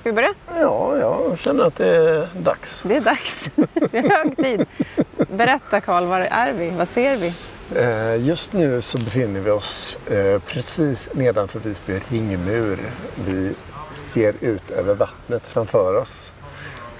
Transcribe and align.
Ska 0.00 0.08
vi 0.08 0.12
börja? 0.14 0.34
Ja, 0.60 0.98
jag 0.98 1.38
känner 1.38 1.64
att 1.64 1.76
det 1.76 1.86
är 1.96 2.28
dags. 2.36 2.82
Det 2.82 2.96
är 2.96 3.00
dags. 3.00 3.50
Det 3.90 3.98
är 3.98 4.08
hög 4.08 4.36
tid. 4.36 4.66
Berätta 5.30 5.80
Karl, 5.80 6.04
var 6.04 6.20
är 6.20 6.52
vi? 6.52 6.70
Vad 6.70 6.88
ser 6.88 7.16
vi? 7.16 7.34
Eh, 7.76 8.26
Just 8.26 8.52
nu 8.52 8.82
så 8.82 8.98
befinner 8.98 9.40
vi 9.40 9.50
oss 9.50 9.98
eh, 10.10 10.38
precis 10.46 11.10
nedanför 11.12 11.58
Visby 11.58 12.00
ringmur. 12.08 12.78
Vi 13.26 13.54
ser 14.12 14.34
ut 14.40 14.70
över 14.70 14.94
vattnet 14.94 15.42
framför 15.46 15.96
oss. 15.96 16.32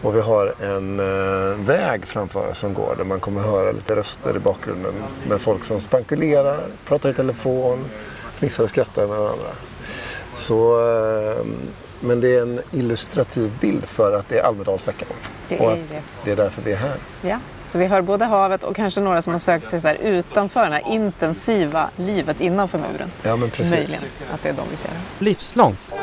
Och 0.02 0.16
vi 0.16 0.20
har 0.20 0.54
en 0.62 1.00
eh, 1.00 1.56
väg 1.66 2.06
framför 2.06 2.50
oss 2.50 2.58
som 2.58 2.74
går 2.74 2.94
där 2.98 3.04
man 3.04 3.20
kommer 3.20 3.42
höra 3.42 3.72
lite 3.72 3.96
röster 3.96 4.36
i 4.36 4.38
bakgrunden 4.38 4.94
med 5.28 5.40
folk 5.40 5.64
som 5.64 5.80
spankulerar, 5.80 6.60
pratar 6.86 7.08
i 7.08 7.14
telefon, 7.14 7.84
fnissar 8.38 8.64
och 8.64 8.70
skrattar 8.70 9.06
med 9.06 9.18
varandra. 9.18 9.48
Så, 10.32 10.80
men 12.00 12.20
det 12.20 12.36
är 12.36 12.42
en 12.42 12.60
illustrativ 12.72 13.50
bild 13.60 13.84
för 13.84 14.18
att 14.18 14.28
det 14.28 14.38
är 14.38 14.42
Almedalsveckan. 14.42 15.08
Det 15.48 15.58
och 15.58 15.72
är 15.72 15.76
det. 15.76 16.02
det 16.24 16.30
är 16.30 16.36
därför 16.36 16.62
vi 16.62 16.72
är 16.72 16.76
här. 16.76 16.96
Ja, 17.22 17.38
så 17.64 17.78
vi 17.78 17.86
hör 17.86 18.02
både 18.02 18.24
havet 18.24 18.64
och 18.64 18.76
kanske 18.76 19.00
några 19.00 19.22
som 19.22 19.32
har 19.32 19.38
sökt 19.38 19.68
sig 19.68 19.80
så 19.80 19.88
här 19.88 19.96
utanför 20.02 20.64
det 20.64 20.74
här 20.74 20.92
intensiva 20.92 21.90
livet 21.96 22.40
innanför 22.40 22.78
muren. 22.78 23.10
Ja, 23.22 23.36
men 23.36 23.50
precis. 23.50 23.70
Möjligen 23.70 24.02
att 24.34 24.42
det 24.42 24.48
är 24.48 24.52
de 24.52 24.62
vi 24.70 24.76
ser. 24.76 24.90
Livslångt. 25.18 25.94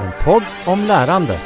En 0.00 0.24
podd 0.24 0.42
om 0.66 0.84
lärande. 0.84 1.38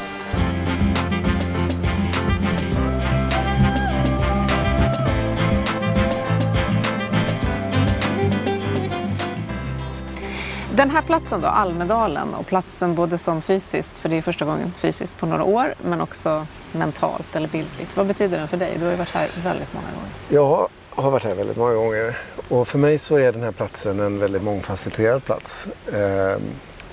Den 10.80 10.91
här 10.91 11.02
platsen 11.02 11.41
då, 11.41 11.47
Almedalen, 11.47 12.34
och 12.34 12.47
platsen 12.47 12.95
både 12.95 13.19
som 13.19 13.43
fysiskt, 13.43 13.98
för 13.98 14.09
det 14.09 14.16
är 14.16 14.23
första 14.23 14.45
gången 14.45 14.73
fysiskt 14.79 15.19
på 15.19 15.27
några 15.27 15.45
år, 15.45 15.75
men 15.83 16.01
också 16.01 16.47
mentalt 16.73 17.37
eller 17.37 17.48
bildligt. 17.48 17.97
Vad 17.97 18.07
betyder 18.07 18.38
den 18.38 18.49
för 18.49 18.57
dig? 18.57 18.77
Du 18.79 18.85
har 18.85 18.91
ju 18.91 18.96
varit 18.96 19.10
här 19.10 19.29
väldigt 19.45 19.74
många 19.74 19.87
gånger. 19.87 20.10
Jag 20.29 20.69
har 21.02 21.10
varit 21.10 21.24
här 21.24 21.35
väldigt 21.35 21.57
många 21.57 21.74
gånger 21.74 22.19
och 22.49 22.69
för 22.69 22.79
mig 22.79 22.99
så 22.99 23.16
är 23.16 23.32
den 23.32 23.43
här 23.43 23.52
platsen 23.52 24.01
en 24.01 24.19
väldigt 24.19 24.43
mångfacetterad 24.43 25.24
plats. 25.24 25.69
Ehm, 25.93 26.43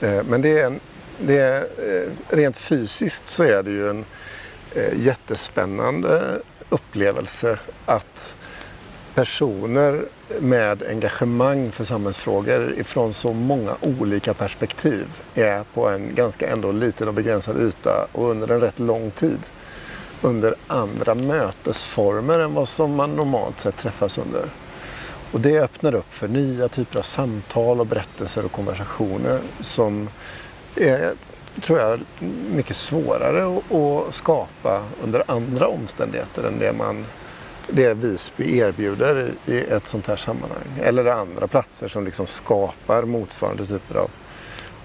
eh, 0.02 0.24
men 0.24 0.42
det 0.42 0.60
är, 0.60 0.66
en, 0.66 0.80
det 1.18 1.38
är 1.38 1.62
eh, 1.62 2.36
rent 2.36 2.58
fysiskt 2.58 3.30
så 3.30 3.44
är 3.44 3.64
det 3.64 3.72
ju 3.72 3.90
en 3.90 4.06
eh, 4.76 5.00
jättespännande 5.00 6.42
upplevelse 6.70 7.60
att 7.86 8.36
personer 9.16 10.02
med 10.40 10.84
engagemang 10.84 11.72
för 11.72 11.84
samhällsfrågor 11.84 12.74
ifrån 12.78 13.14
så 13.14 13.34
många 13.34 13.76
olika 13.82 14.34
perspektiv 14.34 15.06
är 15.36 15.64
på 15.74 15.88
en 15.88 16.16
ganska 16.16 16.48
ändå 16.48 16.72
liten 16.72 17.08
och 17.08 17.14
begränsad 17.14 17.62
yta 17.62 18.08
och 18.12 18.30
under 18.30 18.52
en 18.52 18.62
rätt 18.62 18.80
lång 18.80 19.12
tid 19.12 19.40
under 20.22 20.56
andra 20.68 21.16
mötesformer 21.16 22.40
än 22.40 22.54
vad 22.54 22.70
som 22.70 22.96
man 22.96 23.16
normalt 23.16 23.62
sett 23.62 23.78
träffas 23.78 24.18
under. 24.18 24.46
Och 25.32 25.42
det 25.42 25.60
öppnar 25.60 25.96
upp 25.96 26.14
för 26.14 26.28
nya 26.28 26.68
typer 26.68 27.00
av 27.00 27.04
samtal 27.04 27.80
och 27.80 27.88
berättelser 27.88 28.46
och 28.46 28.52
konversationer 28.52 29.40
som 29.62 30.10
är, 30.76 31.14
tror 31.62 31.80
jag, 31.80 32.00
mycket 32.52 32.78
svårare 32.78 33.58
att, 33.58 33.72
att 33.72 34.14
skapa 34.14 34.84
under 35.04 35.24
andra 35.28 35.68
omständigheter 35.68 36.44
än 36.44 36.60
det 36.60 36.74
man 36.74 37.06
det 37.68 37.94
Visby 37.94 38.58
erbjuder 38.58 39.32
i, 39.46 39.58
ett 39.60 39.88
sånt 39.88 40.08
här 40.08 40.16
sammanhang. 40.16 40.80
Eller 40.82 41.06
andra 41.06 41.48
platser 41.48 41.88
som 41.88 42.06
liksom 42.06 42.28
skapar 42.28 43.04
motsvarande 43.04 43.66
typer 43.66 43.96
av, 43.96 44.10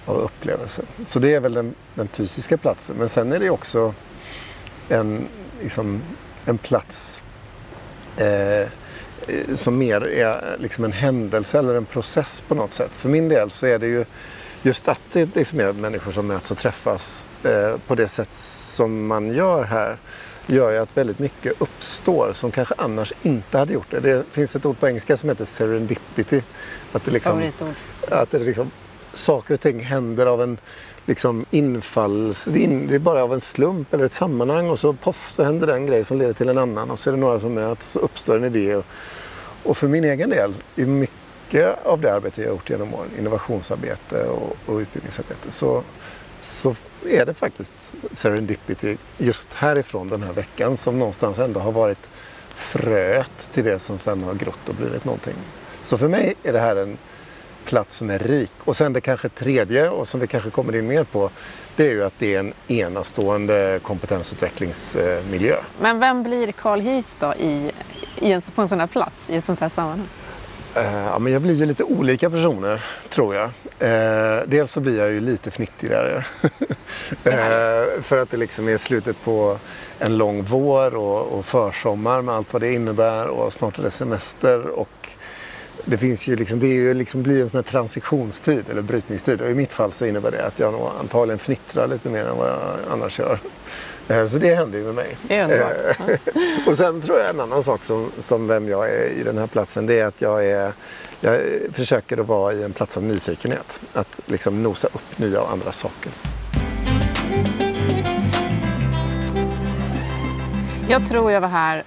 av 0.07 0.17
upplevelser. 0.17 0.85
Så 1.05 1.19
det 1.19 1.35
är 1.35 1.41
väl 1.41 1.55
den, 1.55 1.75
den 1.95 2.09
fysiska 2.09 2.57
platsen. 2.57 2.97
Men 2.99 3.09
sen 3.09 3.33
är 3.33 3.39
det 3.39 3.51
också 3.51 3.95
en, 4.89 5.29
liksom, 5.63 6.03
en 6.45 6.59
plats 6.59 7.23
eh, 8.17 8.69
som 9.55 9.79
mer 9.79 10.07
är 10.07 10.57
liksom 10.59 10.85
en 10.85 10.93
händelse 10.93 11.59
eller 11.59 11.75
en 11.75 11.85
process 11.85 12.43
på 12.49 12.55
något 12.55 12.73
sätt. 12.73 12.91
För 12.93 13.09
min 13.09 13.29
del 13.29 13.51
så 13.51 13.67
är 13.67 13.79
det 13.79 13.87
ju 13.87 14.05
just 14.63 14.89
att 14.89 15.01
det 15.13 15.37
liksom 15.37 15.61
är 15.61 15.73
människor 15.73 16.13
som 16.13 16.27
möts 16.27 16.51
och 16.51 16.59
träffas 16.59 17.27
eh, 17.45 17.77
på 17.87 17.95
det 17.95 18.09
sätt 18.09 18.33
som 18.73 19.07
man 19.07 19.35
gör 19.35 19.65
här 19.65 19.97
gör 20.47 20.71
ju 20.71 20.79
att 20.79 20.97
väldigt 20.97 21.19
mycket 21.19 21.53
uppstår 21.59 22.33
som 22.33 22.51
kanske 22.51 22.75
annars 22.79 23.13
inte 23.23 23.59
hade 23.59 23.73
gjort 23.73 23.91
det. 23.91 24.01
Det 24.01 24.25
finns 24.33 24.57
ett 24.57 24.67
ord 24.67 24.81
på 24.81 24.89
engelska 24.89 25.17
som 25.17 25.29
heter 25.29 25.45
serendipity. 25.45 26.43
Att 26.93 27.05
det 27.05 27.11
liksom, 27.11 27.51
att 28.11 28.31
det 28.31 28.39
liksom, 28.39 28.71
saker 29.15 29.55
och 29.55 29.61
ting 29.61 29.81
händer 29.81 30.27
av 30.27 30.43
en 30.43 30.59
liksom 31.07 31.45
infalls... 31.51 32.45
Det 32.45 32.95
är 32.95 32.99
bara 32.99 33.23
av 33.23 33.35
en 33.35 33.41
slump 33.41 33.95
eller 33.95 34.05
ett 34.05 34.13
sammanhang 34.13 34.71
och 34.71 34.79
så 34.79 34.93
poff 34.93 35.31
så 35.31 35.45
händer 35.45 35.67
det 35.67 35.75
en 35.75 35.87
grej 35.87 36.05
som 36.05 36.19
leder 36.19 36.33
till 36.33 36.49
en 36.49 36.59
annan 36.59 36.91
och 36.91 36.99
så 36.99 37.11
är 37.11 37.15
det 37.15 37.21
några 37.21 37.41
som 37.41 37.55
möts 37.55 37.87
och 37.87 37.93
så 37.93 37.99
uppstår 37.99 38.37
en 38.37 38.45
idé. 38.45 38.77
Och, 38.77 38.85
och 39.63 39.77
för 39.77 39.89
min 39.89 40.05
egen 40.05 40.31
del, 40.31 40.55
i 40.77 40.85
mycket 40.85 41.87
av 41.87 42.01
det 42.01 42.15
arbete 42.15 42.41
jag 42.43 42.49
har 42.49 42.55
gjort 42.55 42.71
genom 42.71 42.95
åren, 42.95 43.11
innovationsarbete 43.19 44.27
och, 44.27 44.57
och 44.67 44.79
utbildningsarbete, 44.79 45.51
så, 45.51 45.83
så 46.43 46.75
är 47.07 47.27
det 47.27 47.35
faktiskt 47.35 47.75
serendipity 48.13 48.97
just 49.19 49.49
härifrån 49.53 50.09
den 50.09 50.23
här 50.23 50.33
veckan 50.33 50.77
som 50.77 50.99
någonstans 50.99 51.39
ändå 51.39 51.61
har 51.61 51.73
varit 51.73 52.09
fröet 52.57 53.49
till 53.55 53.65
det 53.65 53.79
som 53.79 53.99
sen 53.99 54.23
har 54.23 54.35
grott 54.35 54.69
och 54.69 54.75
blivit 54.75 55.05
någonting. 55.05 55.35
Så 55.83 55.99
för 55.99 56.09
mig 56.09 56.35
är 56.43 56.53
det 56.53 56.61
här 56.61 56.77
en 56.77 56.99
plats 57.65 57.97
som 57.97 58.11
är 58.11 58.19
rik. 58.19 58.51
Och 58.59 58.77
sen 58.77 58.93
det 58.93 59.01
kanske 59.01 59.29
tredje 59.29 59.89
och 59.89 60.09
som 60.09 60.21
vi 60.21 60.27
kanske 60.27 60.51
kommer 60.51 60.77
in 60.77 60.87
mer 60.87 61.05
på 61.05 61.31
det 61.77 61.87
är 61.87 61.91
ju 61.91 62.05
att 62.05 62.15
det 62.19 62.35
är 62.35 62.41
en 62.41 62.53
enastående 62.69 63.81
kompetensutvecklingsmiljö. 63.83 65.57
Men 65.81 66.01
vem 66.01 66.23
blir 66.23 66.53
Carl 66.53 66.81
Heath 66.81 67.09
då 67.19 67.35
i, 67.35 67.73
i 68.17 68.33
en, 68.33 68.41
på 68.55 68.63
en 68.63 68.69
sån 68.69 68.81
här 68.81 68.87
plats, 68.87 69.31
i 69.31 69.37
ett 69.37 69.45
sånt 69.45 69.61
här 69.61 69.69
sammanhang? 69.69 70.09
Eh, 70.77 71.03
Ja, 71.13 71.19
men 71.19 71.33
jag 71.33 71.43
blir 71.43 71.55
ju 71.55 71.67
lite 71.67 71.85
olika 71.85 72.31
personer, 72.31 72.85
tror 73.09 73.35
jag. 73.35 73.51
Eh, 73.79 74.43
dels 74.47 74.73
så 74.73 74.81
blir 74.81 74.99
jag 74.99 75.13
ju 75.13 75.21
lite 75.21 75.51
fnittrigare. 75.51 76.25
eh, 77.25 78.03
för 78.03 78.23
att 78.23 78.31
det 78.31 78.37
liksom 78.37 78.69
är 78.69 78.79
slutet 78.79 79.17
på 79.25 79.59
en 79.99 80.17
lång 80.17 80.43
vår 80.43 80.95
och, 80.95 81.39
och 81.39 81.47
försommar 81.47 82.23
med 82.23 82.35
allt 82.35 82.53
vad 82.53 82.63
det 82.63 82.73
innebär 82.73 83.27
och 83.27 83.53
snart 83.53 83.79
är 83.79 83.83
det 83.83 83.91
semester. 83.91 84.67
Och 84.67 85.09
det 85.85 85.99
finns 85.99 86.27
ju 86.27 86.37
liksom, 86.37 86.61
det 86.61 86.67
är 86.67 86.75
ju 86.75 86.95
liksom 86.95 87.23
blir 87.23 87.43
en 87.43 87.51
sån 87.51 87.59
här 87.59 87.71
transitionstid 87.71 88.65
eller 88.71 88.83
brytningstid. 88.83 89.41
Och 89.41 89.51
i 89.51 89.55
mitt 89.55 89.73
fall 89.73 89.93
så 89.93 90.07
innebär 90.07 90.31
det 90.31 90.47
att 90.47 90.59
jag 90.59 90.73
nog 90.73 90.89
antagligen 91.01 91.39
fnittrar 91.39 91.87
lite 91.87 92.09
mer 92.09 92.25
än 92.25 92.37
vad 92.37 92.49
jag 92.49 92.61
annars 92.91 93.19
gör. 93.19 93.39
Eh, 94.13 94.27
Så 94.27 94.39
det 94.39 94.55
händer 94.55 94.79
ju 94.79 94.85
med 94.85 94.95
mig. 94.95 95.17
Eh, 95.29 96.67
och 96.67 96.77
sen 96.77 97.03
tror 97.03 97.19
jag 97.19 97.31
en 97.31 97.41
annan 97.41 97.65
sak 97.65 97.85
som, 97.85 98.13
som 98.21 98.47
vem 98.49 98.69
jag 98.69 98.91
är 98.91 99.07
i 99.09 99.23
den 99.23 99.39
här 99.39 99.47
platsen 99.47 99.87
det 99.87 100.01
är 100.01 100.05
att 100.07 100.21
jag, 100.21 100.47
är, 100.47 100.73
jag 101.21 101.41
försöker 101.73 102.19
att 102.19 102.27
vara 102.27 102.53
i 102.53 102.63
en 102.63 102.73
plats 102.73 102.97
av 102.97 103.03
nyfikenhet. 103.03 103.81
Att 103.93 104.21
liksom 104.27 104.63
nosa 104.63 104.87
upp 104.87 105.19
nya 105.19 105.41
och 105.41 105.53
andra 105.53 105.73
saker. 105.73 106.13
Jag 110.89 111.07
tror 111.09 111.33
jag 111.33 111.41
var 111.41 111.49
här 111.49 111.83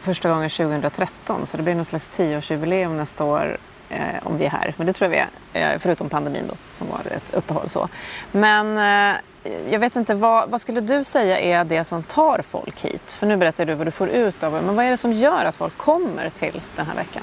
första 0.00 0.28
gången 0.28 0.50
2013 0.50 1.46
så 1.46 1.56
det 1.56 1.62
blir 1.62 1.74
någon 1.74 1.84
slags 1.84 2.08
tioårsjubileum 2.08 2.96
nästa 2.96 3.24
år 3.24 3.56
eh, 3.88 3.98
om 4.24 4.38
vi 4.38 4.44
är 4.44 4.50
här. 4.50 4.74
Men 4.76 4.86
det 4.86 4.92
tror 4.92 5.10
jag 5.14 5.26
vi 5.52 5.58
är, 5.60 5.72
eh, 5.74 5.78
förutom 5.78 6.08
pandemin 6.08 6.44
då 6.48 6.54
som 6.70 6.86
var 6.90 7.00
ett 7.16 7.34
uppehåll 7.34 7.68
så. 7.68 7.88
Men 8.32 8.78
eh, 9.12 9.16
Eh, 9.48 9.72
jag 9.72 9.80
vet 9.80 9.96
inte, 9.96 10.14
vad, 10.14 10.50
vad 10.50 10.60
skulle 10.60 10.80
du 10.80 11.04
säga 11.04 11.38
är 11.38 11.64
det 11.64 11.84
som 11.84 12.02
tar 12.02 12.42
folk 12.42 12.84
hit? 12.84 13.12
För 13.12 13.26
nu 13.26 13.36
berättar 13.36 13.64
du 13.64 13.74
vad 13.74 13.86
du 13.86 13.90
får 13.90 14.08
ut 14.08 14.42
av 14.42 14.52
det, 14.52 14.60
men 14.62 14.76
vad 14.76 14.84
är 14.84 14.90
det 14.90 14.96
som 14.96 15.12
gör 15.12 15.44
att 15.44 15.56
folk 15.56 15.76
kommer 15.76 16.30
till 16.30 16.60
den 16.76 16.86
här 16.86 16.94
veckan? 16.94 17.22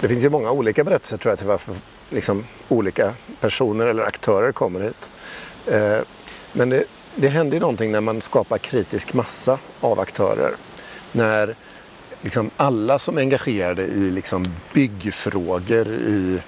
Det 0.00 0.08
finns 0.08 0.24
ju 0.24 0.30
många 0.30 0.50
olika 0.50 0.84
berättelser 0.84 1.16
tror 1.16 1.30
jag 1.30 1.38
till 1.38 1.48
varför 1.48 1.74
liksom, 2.10 2.46
olika 2.68 3.14
personer 3.40 3.86
eller 3.86 4.02
aktörer 4.02 4.52
kommer 4.52 4.80
hit. 4.80 5.08
Eh, 5.66 5.98
men 6.52 6.68
det, 6.68 6.84
det 7.14 7.28
händer 7.28 7.54
ju 7.54 7.60
någonting 7.60 7.92
när 7.92 8.00
man 8.00 8.20
skapar 8.20 8.58
kritisk 8.58 9.14
massa 9.14 9.58
av 9.80 10.00
aktörer. 10.00 10.54
När 11.12 11.54
liksom 12.22 12.50
alla 12.56 12.98
som 12.98 13.16
är 13.16 13.20
engagerade 13.20 13.82
i 13.82 14.10
liksom 14.10 14.44
byggfrågor 14.72 15.88
i, 15.88 16.40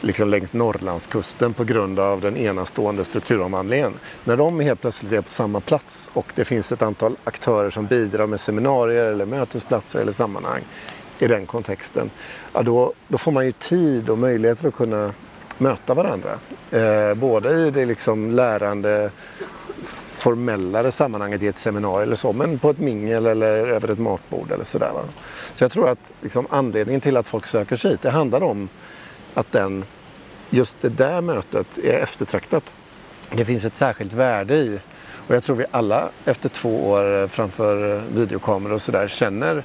liksom 0.00 0.28
längs 0.28 0.52
Norrlandskusten 0.52 1.54
på 1.54 1.64
grund 1.64 1.98
av 1.98 2.20
den 2.20 2.36
enastående 2.36 3.04
strukturomvandlingen. 3.04 3.92
När 4.24 4.36
de 4.36 4.60
helt 4.60 4.80
plötsligt 4.80 5.12
är 5.12 5.20
på 5.20 5.32
samma 5.32 5.60
plats 5.60 6.10
och 6.12 6.32
det 6.34 6.44
finns 6.44 6.72
ett 6.72 6.82
antal 6.82 7.16
aktörer 7.24 7.70
som 7.70 7.86
bidrar 7.86 8.26
med 8.26 8.40
seminarier 8.40 9.04
eller 9.04 9.26
mötesplatser 9.26 10.00
eller 10.00 10.12
sammanhang 10.12 10.62
i 11.18 11.26
den 11.26 11.46
kontexten. 11.46 12.10
Ja, 12.52 12.62
då, 12.62 12.92
då 13.08 13.18
får 13.18 13.32
man 13.32 13.46
ju 13.46 13.52
tid 13.52 14.08
och 14.08 14.18
möjligheter 14.18 14.68
att 14.68 14.74
kunna 14.74 15.12
möta 15.58 15.94
varandra. 15.94 16.38
Eh, 16.70 17.14
både 17.14 17.50
i 17.50 17.70
det 17.70 17.86
liksom 17.86 18.30
lärande 18.30 19.10
formellare 20.16 20.92
sammanhanget 20.92 21.42
i 21.42 21.46
ett 21.46 21.58
seminarium 21.58 22.02
eller 22.02 22.16
så, 22.16 22.32
men 22.32 22.58
på 22.58 22.70
ett 22.70 22.78
mingel 22.78 23.26
eller 23.26 23.66
över 23.66 23.90
ett 23.90 23.98
matbord 23.98 24.50
eller 24.50 24.64
sådär. 24.64 24.90
Va? 24.94 25.00
Så 25.56 25.64
jag 25.64 25.72
tror 25.72 25.88
att 25.88 25.98
liksom, 26.20 26.46
anledningen 26.50 27.00
till 27.00 27.16
att 27.16 27.26
folk 27.26 27.46
söker 27.46 27.76
sig 27.76 27.90
hit, 27.90 28.02
det 28.02 28.10
handlar 28.10 28.42
om 28.42 28.68
att 29.36 29.52
den, 29.52 29.84
just 30.50 30.76
det 30.80 30.88
där 30.88 31.20
mötet 31.20 31.78
är 31.78 31.98
eftertraktat. 31.98 32.74
Det 33.30 33.44
finns 33.44 33.64
ett 33.64 33.74
särskilt 33.74 34.12
värde 34.12 34.54
i 34.54 34.80
Och 35.28 35.34
jag 35.34 35.44
tror 35.44 35.56
vi 35.56 35.64
alla 35.70 36.08
efter 36.24 36.48
två 36.48 36.90
år 36.90 37.28
framför 37.28 38.02
videokameror 38.14 38.74
och 38.74 38.82
sådär 38.82 39.08
känner 39.08 39.64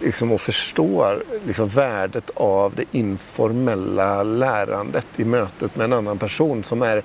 liksom 0.00 0.32
och 0.32 0.40
förstår 0.40 1.22
liksom 1.46 1.68
värdet 1.68 2.30
av 2.34 2.74
det 2.74 2.84
informella 2.90 4.22
lärandet 4.22 5.06
i 5.16 5.24
mötet 5.24 5.76
med 5.76 5.84
en 5.84 5.92
annan 5.92 6.18
person 6.18 6.64
som 6.64 6.82
är, 6.82 7.02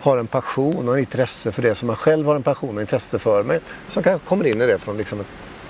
har 0.00 0.18
en 0.18 0.26
passion 0.26 0.88
och 0.88 0.98
intresse 0.98 1.52
för 1.52 1.62
det 1.62 1.74
som 1.74 1.86
man 1.86 1.96
själv 1.96 2.26
har 2.26 2.36
en 2.36 2.42
passion 2.42 2.76
och 2.76 2.80
intresse 2.80 3.18
för. 3.18 3.42
Men 3.42 3.60
som 3.88 4.02
kanske 4.02 4.28
kommer 4.28 4.46
in 4.46 4.60
i 4.60 4.66
det 4.66 4.78
från 4.78 4.96
liksom 4.96 5.20
ett 5.20 5.26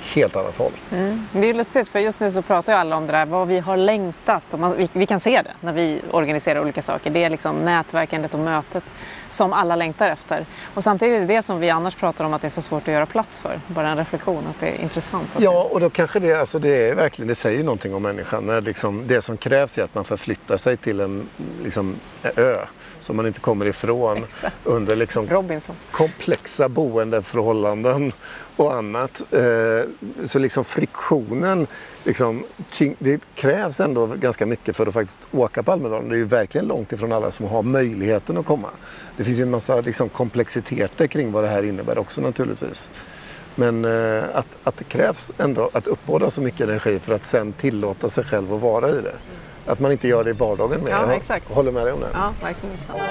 helt 0.06 0.36
annat 0.36 0.56
håll. 0.56 0.72
Mm. 0.92 1.26
Det 1.32 1.50
är 1.50 1.54
lustigt 1.54 1.88
för 1.88 1.98
just 1.98 2.20
nu 2.20 2.30
så 2.30 2.42
pratar 2.42 2.72
ju 2.72 2.78
alla 2.78 2.96
om 2.96 3.06
det 3.06 3.12
där 3.12 3.26
vad 3.26 3.48
vi 3.48 3.58
har 3.58 3.76
längtat. 3.76 4.54
Och 4.54 4.60
man, 4.60 4.76
vi, 4.76 4.88
vi, 4.92 5.06
kan 5.06 5.20
se 5.20 5.42
det 5.42 5.52
när 5.60 5.72
vi 5.72 6.00
organiserar 6.10 6.60
olika 6.60 6.82
saker. 6.82 7.10
Det 7.10 7.24
är 7.24 7.30
liksom 7.30 7.56
nätverkandet 7.56 8.34
och 8.34 8.40
mötet 8.40 8.84
som 9.28 9.52
alla 9.52 9.76
längtar 9.76 10.10
efter. 10.10 10.46
Och 10.74 10.84
samtidigt 10.84 11.16
är 11.16 11.20
det 11.20 11.34
det 11.34 11.42
som 11.42 11.60
vi 11.60 11.70
annars 11.70 11.94
pratar 11.94 12.24
om 12.24 12.34
att 12.34 12.42
det 12.42 12.48
är 12.48 12.50
så 12.50 12.62
svårt 12.62 12.82
att 12.82 12.94
göra 12.94 13.06
plats 13.06 13.38
för. 13.38 13.60
Bara 13.66 13.88
en 13.88 13.96
reflektion 13.96 14.46
att 14.50 14.60
det 14.60 14.66
är 14.66 14.82
intressant. 14.82 15.28
Ja, 15.38 15.68
och 15.70 15.80
då 15.80 15.90
kanske 15.90 16.20
det, 16.20 16.34
alltså 16.34 16.58
det 16.58 16.88
är 16.88 16.94
verkligen, 16.94 17.28
det 17.28 17.34
säger 17.34 17.64
någonting 17.64 17.94
om 17.94 18.02
människan. 18.02 18.46
När 18.46 18.60
liksom, 18.60 19.04
det 19.06 19.22
som 19.22 19.36
krävs 19.36 19.78
är 19.78 19.82
att 19.82 19.94
man 19.94 20.04
förflyttar 20.04 20.56
sig 20.56 20.76
till 20.76 21.00
en 21.00 21.28
liksom, 21.62 21.96
ö 22.36 22.56
som 23.00 23.16
man 23.16 23.26
inte 23.26 23.40
kommer 23.40 23.66
ifrån 23.66 24.18
Exakt. 24.18 24.56
under 24.64 24.96
liksom 24.96 25.26
Robinson. 25.28 25.76
komplexa 25.90 26.68
boendeförhållanden 26.68 28.12
och 28.56 28.74
annat. 28.74 29.22
Eh, 29.32 29.90
så 30.26 30.38
liksom 30.38 30.64
friktionen, 30.64 31.66
liksom, 32.04 32.44
det 32.98 33.20
krävs 33.34 33.80
ändå 33.80 34.06
ganska 34.06 34.46
mycket 34.46 34.76
för 34.76 34.86
att 34.86 34.94
faktiskt 34.94 35.18
åka 35.32 35.62
på 35.62 35.72
Almedalen. 35.72 36.08
Det 36.08 36.14
är 36.14 36.18
ju 36.18 36.24
verkligen 36.24 36.66
långt 36.66 36.92
ifrån 36.92 37.12
alla 37.12 37.30
som 37.30 37.46
har 37.46 37.62
möjligheten 37.62 38.36
att 38.36 38.46
komma. 38.46 38.68
Det 39.16 39.24
finns 39.24 39.38
ju 39.38 39.42
en 39.42 39.50
massa 39.50 39.80
liksom, 39.80 40.08
komplexiteter 40.08 41.06
kring 41.06 41.32
vad 41.32 41.44
det 41.44 41.48
här 41.48 41.62
innebär 41.62 41.98
också 41.98 42.20
naturligtvis. 42.20 42.90
Men 43.54 43.84
eh, 43.84 44.22
att, 44.34 44.46
att 44.64 44.76
det 44.76 44.84
krävs 44.84 45.30
ändå 45.38 45.70
att 45.72 45.86
uppbåda 45.86 46.30
så 46.30 46.40
mycket 46.40 46.60
energi 46.60 46.98
för 46.98 47.14
att 47.14 47.24
sen 47.24 47.52
tillåta 47.52 48.08
sig 48.08 48.24
själv 48.24 48.54
att 48.54 48.60
vara 48.60 48.90
i 48.90 48.92
det. 49.00 49.14
Att 49.66 49.80
man 49.80 49.92
inte 49.92 50.08
gör 50.08 50.24
det 50.24 50.30
i 50.30 50.32
vardagen 50.32 50.80
med. 50.80 50.88
Ja, 50.92 51.02
Jag 51.06 51.16
exakt. 51.16 51.48
håller 51.54 51.72
med 51.72 51.84
dig 51.86 51.92
om 51.92 52.00
det. 52.00 52.08
Ja, 52.12 52.34
verkligen 52.42 52.72
intressant. 52.72 53.02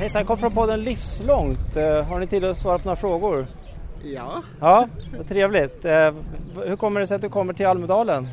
Hejsan, 0.00 0.20
jag 0.20 0.26
kom 0.26 0.36
från 0.38 0.52
podden 0.52 0.80
Livslångt. 0.80 1.76
Eh, 1.76 2.02
Har 2.02 2.20
ni 2.20 2.26
tid 2.26 2.44
att 2.44 2.58
svara 2.58 2.78
på 2.78 2.84
några 2.84 2.96
frågor? 2.96 3.46
Ja, 4.04 4.42
Ja, 4.60 4.88
vad 5.16 5.28
trevligt. 5.28 5.84
Eh, 5.84 6.12
Hur 6.66 6.76
kommer 6.76 7.00
det 7.00 7.06
sig 7.06 7.14
att 7.14 7.22
du 7.22 7.28
kommer 7.28 7.52
till 7.52 7.66
Almedalen? 7.66 8.28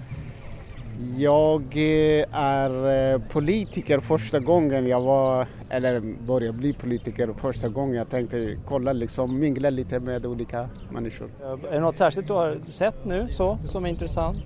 jag 1.17 1.61
eh, 1.61 2.25
är 2.31 3.19
politiker 3.29 3.99
första 3.99 4.39
gången 4.39 4.87
jag 4.87 5.01
var, 5.01 5.47
eller 5.69 6.01
började 6.27 6.57
bli 6.57 6.73
politiker 6.73 7.29
första 7.41 7.69
gången 7.69 7.95
jag 7.95 8.09
tänkte 8.09 8.57
kolla 8.67 8.93
liksom, 8.93 9.39
mingla 9.39 9.69
lite 9.69 9.99
med 9.99 10.25
olika 10.25 10.69
människor. 10.91 11.29
Är 11.69 11.71
det 11.73 11.79
något 11.79 11.97
särskilt 11.97 12.27
du 12.27 12.33
har 12.33 12.59
sett 12.69 13.05
nu 13.05 13.27
så, 13.31 13.57
som 13.63 13.85
är 13.85 13.89
intressant? 13.89 14.37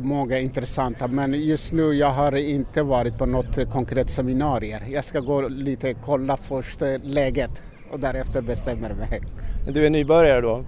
Många 0.00 0.38
intressanta 0.38 1.08
men 1.08 1.34
just 1.34 1.72
nu 1.72 1.92
jag 1.92 2.10
har 2.10 2.36
inte 2.36 2.82
varit 2.82 3.18
på 3.18 3.26
något 3.26 3.70
konkret 3.70 4.10
seminarier. 4.10 4.82
Jag 4.90 5.04
ska 5.04 5.20
gå 5.20 5.48
lite 5.48 5.94
kolla 5.94 6.36
först 6.36 6.82
eh, 6.82 6.94
läget 7.02 7.50
och 7.92 8.00
därefter 8.00 8.42
bestämmer 8.42 8.94
mig. 8.94 9.20
Du 9.68 9.86
är 9.86 9.90
nybörjare 9.90 10.40
då? 10.40 10.64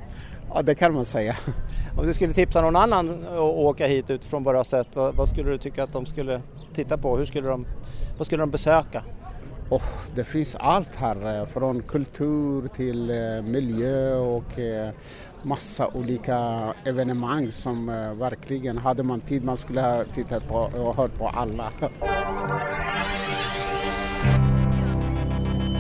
Ja, 0.54 0.62
det 0.62 0.74
kan 0.74 0.94
man 0.94 1.04
säga. 1.04 1.36
Om 1.98 2.06
du 2.06 2.14
skulle 2.14 2.32
tipsa 2.32 2.60
någon 2.60 2.76
annan 2.76 3.24
att 3.32 3.38
åka 3.38 3.86
hit 3.86 4.10
utifrån 4.10 4.42
vad 4.42 4.54
du 4.54 4.56
har 4.56 4.64
sett, 4.64 4.86
vad, 4.94 5.14
vad 5.14 5.28
skulle 5.28 5.50
du 5.50 5.58
tycka 5.58 5.84
att 5.84 5.92
de 5.92 6.06
skulle 6.06 6.42
titta 6.74 6.98
på? 6.98 7.16
Hur 7.16 7.24
skulle 7.24 7.48
de, 7.48 7.66
vad 8.18 8.26
skulle 8.26 8.42
de 8.42 8.50
besöka? 8.50 9.04
Oh, 9.70 9.82
det 10.14 10.24
finns 10.24 10.56
allt 10.56 10.96
här, 10.96 11.40
eh, 11.40 11.46
från 11.46 11.82
kultur 11.82 12.68
till 12.76 13.10
eh, 13.10 13.42
miljö 13.42 14.16
och 14.16 14.58
massa 15.44 15.88
olika 15.94 16.74
evenemang 16.84 17.52
som 17.52 17.88
eh, 17.88 18.14
verkligen, 18.14 18.78
hade 18.78 19.02
man 19.02 19.20
tid 19.20 19.44
man 19.44 19.56
skulle 19.56 19.80
ha 19.80 20.04
tittat 20.04 20.48
på 20.48 20.54
och 20.54 20.96
hört 20.96 21.18
på 21.18 21.28
alla. 21.28 21.72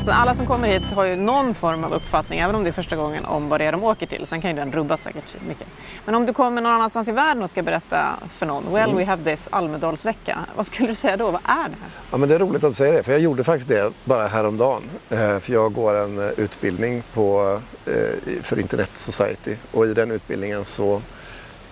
Så 0.04 0.12
alla 0.12 0.34
som 0.34 0.46
kommer 0.46 0.68
hit 0.68 0.92
har 0.92 1.04
ju 1.04 1.16
någon 1.16 1.54
form 1.54 1.84
av 1.84 1.92
uppfattning, 1.92 2.38
även 2.38 2.54
om 2.54 2.64
det 2.64 2.70
är 2.70 2.72
första 2.72 2.96
gången, 2.96 3.24
om 3.24 3.48
vad 3.48 3.60
det 3.60 3.64
är 3.64 3.72
de 3.72 3.84
åker 3.84 4.06
till. 4.06 4.26
Sen 4.26 4.40
kan 4.40 4.50
ju 4.50 4.56
den 4.56 4.72
rubbas 4.72 5.02
säkert 5.02 5.36
mycket. 5.48 5.66
Men 6.04 6.14
om 6.14 6.26
du 6.26 6.32
kommer 6.32 6.62
någon 6.62 6.72
annanstans 6.72 7.08
i 7.08 7.12
världen 7.12 7.42
och 7.42 7.50
ska 7.50 7.62
berätta 7.62 8.16
för 8.28 8.46
någon, 8.46 8.72
well 8.72 8.94
we 8.94 9.04
have 9.04 9.24
this 9.24 9.48
Almedalsvecka. 9.52 10.38
Vad 10.56 10.66
skulle 10.66 10.88
du 10.88 10.94
säga 10.94 11.16
då? 11.16 11.30
Vad 11.30 11.40
är 11.44 11.68
det 11.68 11.76
här? 11.80 11.90
Ja, 12.10 12.16
men 12.16 12.28
det 12.28 12.34
är 12.34 12.38
roligt 12.38 12.64
att 12.64 12.70
du 12.70 12.74
säger 12.74 12.92
det, 12.92 13.02
för 13.02 13.12
jag 13.12 13.20
gjorde 13.20 13.44
faktiskt 13.44 13.68
det 13.68 13.92
bara 14.04 14.26
häromdagen. 14.26 14.82
Eh, 15.10 15.38
för 15.38 15.52
jag 15.52 15.72
går 15.72 15.94
en 15.94 16.18
eh, 16.18 16.30
utbildning 16.36 17.02
på, 17.14 17.60
eh, 17.86 18.42
för 18.42 18.58
Internet 18.58 18.90
Society 18.94 19.56
och 19.72 19.86
i 19.86 19.94
den 19.94 20.10
utbildningen 20.10 20.64
så 20.64 21.02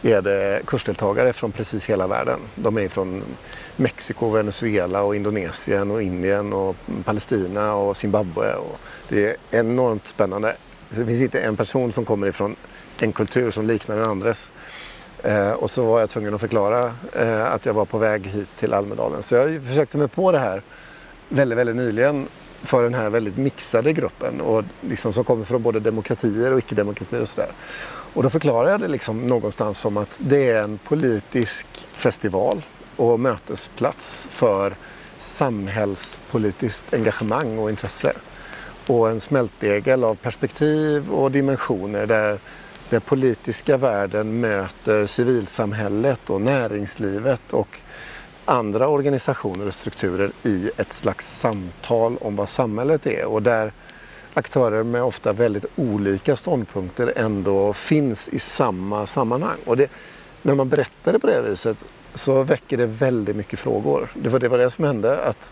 är 0.03 0.23
det 0.23 0.63
kursdeltagare 0.67 1.33
från 1.33 1.53
precis 1.53 1.87
hela 1.87 2.07
världen. 2.07 2.41
De 2.55 2.79
är 2.79 2.89
från 2.89 3.23
Mexiko, 3.77 4.31
Venezuela 4.31 5.03
och 5.03 5.17
Indonesien 5.17 5.91
och 5.91 6.03
Indien 6.03 6.53
och 6.53 6.77
Palestina 7.05 7.75
och 7.75 7.97
Zimbabwe. 7.97 8.55
Och 8.55 8.81
det 9.09 9.27
är 9.27 9.37
enormt 9.51 10.07
spännande. 10.07 10.57
Så 10.91 11.01
det 11.01 11.07
finns 11.07 11.21
inte 11.21 11.41
en 11.41 11.57
person 11.57 11.93
som 11.93 12.05
kommer 12.05 12.27
ifrån 12.27 12.57
en 12.99 13.13
kultur 13.13 13.51
som 13.51 13.67
liknar 13.67 13.97
den 13.97 14.11
andres. 14.11 14.51
Eh, 15.23 15.51
och 15.51 15.71
så 15.71 15.85
var 15.85 16.01
jag 16.01 16.11
tvungen 16.11 16.35
att 16.35 16.41
förklara 16.41 16.95
eh, 17.13 17.53
att 17.53 17.67
jag 17.67 17.75
var 17.75 17.85
på 17.85 17.99
väg 17.99 18.27
hit 18.27 18.49
till 18.59 18.75
Almedalen. 18.75 19.23
Så 19.23 19.35
jag 19.35 19.63
försökte 19.67 19.99
mig 19.99 20.09
på 20.09 20.33
det 20.33 20.39
här 20.39 20.63
väldigt, 21.29 21.59
väldigt 21.59 21.77
nyligen 21.77 22.29
för 22.63 22.83
den 22.83 22.95
här 22.95 23.11
väldigt 23.11 23.37
mixade 23.37 23.93
gruppen 23.93 24.41
och 24.41 24.65
liksom 24.81 25.13
som 25.13 25.25
kommer 25.25 25.45
från 25.45 25.63
både 25.63 25.81
demokratier 25.81 26.53
och 26.53 26.59
icke-demokratier 26.59 27.21
och 27.21 27.29
sådär. 27.29 27.51
Och 28.15 28.23
då 28.23 28.31
förklarar 28.31 28.71
jag 28.71 28.81
det 28.81 28.89
liksom 28.89 29.27
någonstans 29.27 29.79
som 29.79 29.97
att 29.97 30.15
det 30.19 30.51
är 30.51 30.63
en 30.63 30.79
politisk 30.79 31.67
festival 31.93 32.63
och 32.97 33.21
mötesplats 33.21 34.27
för 34.31 34.75
samhällspolitiskt 35.19 36.95
engagemang 36.95 37.59
och 37.59 37.71
intresse. 37.71 38.13
Och 38.87 39.11
en 39.11 39.21
smältdegel 39.21 40.05
av 40.05 40.15
perspektiv 40.15 41.11
och 41.11 41.31
dimensioner 41.31 42.07
där 42.07 42.39
den 42.91 43.01
politiska 43.01 43.77
världen 43.77 44.41
möter 44.41 45.07
civilsamhället 45.07 46.31
och 46.31 46.41
näringslivet 46.41 47.43
och 47.51 47.79
andra 48.45 48.89
organisationer 48.89 49.67
och 49.67 49.75
strukturer 49.75 50.31
i 50.43 50.71
ett 50.77 50.93
slags 50.93 51.39
samtal 51.39 52.17
om 52.21 52.37
vad 52.37 52.49
samhället 52.49 53.07
är 53.07 53.25
och 53.25 53.43
där 53.43 53.73
aktörer 54.35 54.83
med 54.83 55.03
ofta 55.03 55.33
väldigt 55.33 55.65
olika 55.77 56.37
ståndpunkter 56.37 57.13
ändå 57.17 57.73
finns 57.73 58.29
i 58.29 58.39
samma 58.39 59.07
sammanhang. 59.07 59.59
Och 59.67 59.77
det, 59.77 59.91
när 60.43 60.55
man 60.55 60.69
berättar 60.69 61.13
det 61.13 61.19
på 61.19 61.27
det 61.27 61.43
viset 61.43 61.77
så 62.15 62.43
väcker 62.43 62.77
det 62.77 62.87
väldigt 62.87 63.37
mycket 63.37 63.59
frågor. 63.59 64.09
Det 64.15 64.29
var 64.29 64.39
det, 64.39 64.49
var 64.49 64.59
det 64.59 64.71
som 64.71 64.85
hände. 64.85 65.19
att 65.25 65.51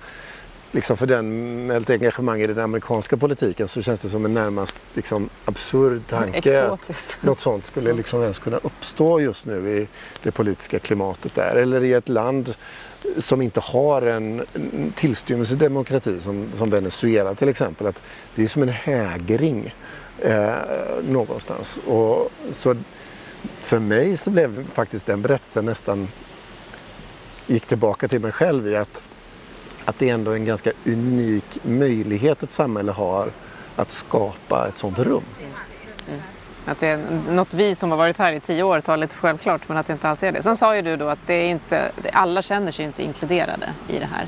liksom 0.72 0.96
för 0.96 1.06
den 1.06 1.66
med 1.66 1.82
ett 1.82 1.90
engagemang 1.90 2.40
i 2.40 2.46
den 2.46 2.58
amerikanska 2.58 3.16
politiken 3.16 3.68
så 3.68 3.82
känns 3.82 4.00
det 4.00 4.08
som 4.08 4.24
en 4.24 4.34
närmast 4.34 4.78
liksom, 4.94 5.28
absurd 5.44 6.02
tanke. 6.08 6.38
Exotiskt. 6.38 7.18
Något 7.20 7.40
sånt 7.40 7.64
skulle 7.64 7.92
liksom 7.92 8.22
ens 8.22 8.38
kunna 8.38 8.56
uppstå 8.56 9.20
just 9.20 9.46
nu 9.46 9.70
i 9.70 9.88
det 10.22 10.30
politiska 10.30 10.78
klimatet 10.78 11.34
där. 11.34 11.56
Eller 11.56 11.84
i 11.84 11.92
ett 11.92 12.08
land 12.08 12.54
som 13.18 13.42
inte 13.42 13.60
har 13.60 14.02
en 14.02 14.28
en 14.28 14.92
tillstymmelse 14.96 15.50
till 15.50 15.58
demokrati 15.58 16.20
som, 16.20 16.48
som 16.54 16.70
Venezuela 16.70 17.34
till 17.34 17.48
exempel. 17.48 17.86
Att 17.86 18.02
det 18.34 18.42
är 18.42 18.48
som 18.48 18.62
en 18.62 18.68
hägring 18.68 19.74
eh, 20.18 20.54
någonstans. 21.08 21.78
Och, 21.86 22.30
så 22.52 22.76
för 23.60 23.78
mig 23.78 24.16
så 24.16 24.30
blev 24.30 24.66
faktiskt 24.72 25.06
den 25.06 25.22
berättelsen 25.22 25.64
nästan 25.64 26.08
gick 27.46 27.66
tillbaka 27.66 28.08
till 28.08 28.20
mig 28.20 28.32
själv 28.32 28.68
i 28.68 28.76
att, 28.76 29.02
att 29.88 29.98
det 29.98 30.10
är 30.10 30.14
ändå 30.14 30.32
en 30.32 30.44
ganska 30.44 30.72
unik 30.86 31.58
möjlighet 31.62 32.42
ett 32.42 32.52
samhälle 32.52 32.92
har 32.92 33.30
att 33.76 33.90
skapa 33.90 34.68
ett 34.68 34.76
sådant 34.76 34.98
rum. 34.98 35.22
Mm. 36.08 36.20
Att 36.64 36.80
det 36.80 36.86
är 36.86 36.98
något 37.30 37.54
vi 37.54 37.74
som 37.74 37.90
har 37.90 37.98
varit 37.98 38.18
här 38.18 38.32
i 38.32 38.40
tio 38.40 38.62
år 38.62 38.80
tar 38.80 38.96
lite 38.96 39.14
självklart 39.14 39.68
men 39.68 39.76
att 39.76 39.86
det 39.86 39.92
inte 39.92 40.08
alls 40.08 40.22
är 40.22 40.32
det. 40.32 40.42
Sen 40.42 40.56
sa 40.56 40.76
ju 40.76 40.82
du 40.82 40.96
då 40.96 41.08
att 41.08 41.18
det 41.26 41.34
är 41.34 41.50
inte, 41.50 41.92
alla 42.12 42.42
känner 42.42 42.72
sig 42.72 42.84
inte 42.84 43.02
inkluderade 43.02 43.68
i 43.88 43.98
det 43.98 44.08
här. 44.12 44.26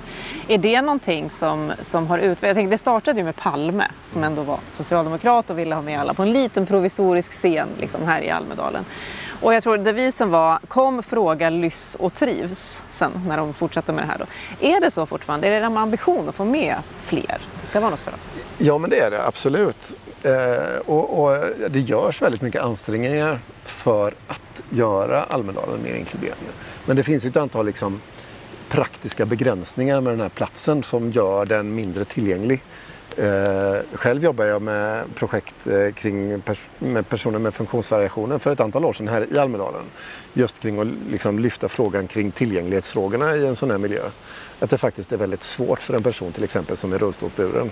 Är 0.49 0.59
det 0.59 0.83
någonting 0.83 1.31
som, 1.31 1.73
som 1.81 2.07
har 2.07 2.19
utvecklats? 2.19 2.71
Det 2.71 2.79
startade 2.79 3.19
ju 3.19 3.25
med 3.25 3.37
Palme 3.37 3.85
som 4.03 4.25
ändå 4.25 4.43
var 4.43 4.59
socialdemokrat 4.69 5.51
och 5.51 5.59
ville 5.59 5.75
ha 5.75 5.83
med 5.83 6.01
alla 6.01 6.15
på 6.15 6.23
en 6.23 6.33
liten 6.33 6.67
provisorisk 6.67 7.33
scen 7.33 7.69
liksom 7.81 8.03
här 8.05 8.23
i 8.23 8.31
Almedalen. 8.31 8.85
Och 9.41 9.55
jag 9.55 9.63
tror 9.63 9.79
devisen 9.79 10.31
var 10.31 10.59
kom, 10.69 11.03
fråga, 11.03 11.51
lyss 11.51 11.97
och 12.01 12.15
trivs 12.15 12.83
sen 12.91 13.11
när 13.29 13.37
de 13.37 13.55
fortsatte 13.55 13.93
med 13.93 14.05
det 14.05 14.09
här. 14.09 14.19
Då. 14.19 14.27
Är 14.67 14.81
det 14.81 14.91
så 14.91 15.07
fortfarande? 15.07 15.47
Är 15.47 15.61
det 15.61 15.67
en 15.67 15.77
ambition 15.77 16.29
att 16.29 16.35
få 16.35 16.45
med 16.45 16.77
fler? 17.03 17.39
Det 17.61 17.67
ska 17.67 17.81
vara 17.81 17.91
något 17.91 18.01
för 18.01 18.11
dem? 18.11 18.21
Ja, 18.59 18.79
men 18.79 18.91
det 18.91 19.01
är 19.01 19.11
det 19.11 19.27
absolut. 19.27 19.93
Eh, 20.23 20.79
och, 20.87 21.23
och 21.23 21.45
det 21.71 21.81
görs 21.81 22.23
väldigt 22.23 22.43
mycket 22.43 22.63
ansträngningar 22.63 23.41
för 23.65 24.15
att 24.27 24.63
göra 24.71 25.23
Almedalen 25.23 25.83
mer 25.83 25.95
inkluderande. 25.95 26.51
Men 26.87 26.97
det 26.97 27.03
finns 27.03 27.25
ju 27.25 27.29
ett 27.29 27.37
antal 27.37 27.67
liksom, 27.67 28.01
praktiska 28.69 29.27
begränsningar 29.27 30.01
med 30.01 30.13
den 30.13 30.21
här 30.21 30.29
platsen 30.29 30.83
som 30.83 31.11
gör 31.11 31.47
den 31.47 31.75
mindre 31.75 32.05
tillgänglig. 32.05 32.63
Eh, 33.21 33.83
själv 33.93 34.25
jobbar 34.25 34.45
jag 34.45 34.63
med 34.63 35.15
projekt 35.15 35.67
eh, 35.67 35.93
kring 35.95 36.41
pers 36.41 36.59
med 36.79 37.09
personer 37.09 37.39
med 37.39 37.55
funktionsvariationer 37.55 38.39
för 38.39 38.53
ett 38.53 38.61
antal 38.61 38.85
år 38.85 38.93
sedan 38.93 39.09
här 39.09 39.27
i 39.35 39.39
Almedalen. 39.39 39.83
Just 40.35 40.61
kring 40.61 40.81
att 40.81 40.87
liksom 41.11 41.39
lyfta 41.39 41.69
frågan 41.69 42.07
kring 42.07 42.31
tillgänglighetsfrågorna 42.31 43.37
i 43.37 43.47
en 43.47 43.57
sån 43.57 43.71
här 43.71 43.79
miljö. 43.79 44.03
Att 44.61 44.71
det 44.71 44.79
faktiskt 44.79 45.13
är 45.13 45.17
väldigt 45.17 45.43
svårt 45.43 45.83
för 45.83 45.95
en 45.95 46.03
person 46.03 46.33
till 46.33 46.45
exempel 46.45 46.77
som 46.77 46.93
är 46.93 46.99
rullstolsburen 46.99 47.71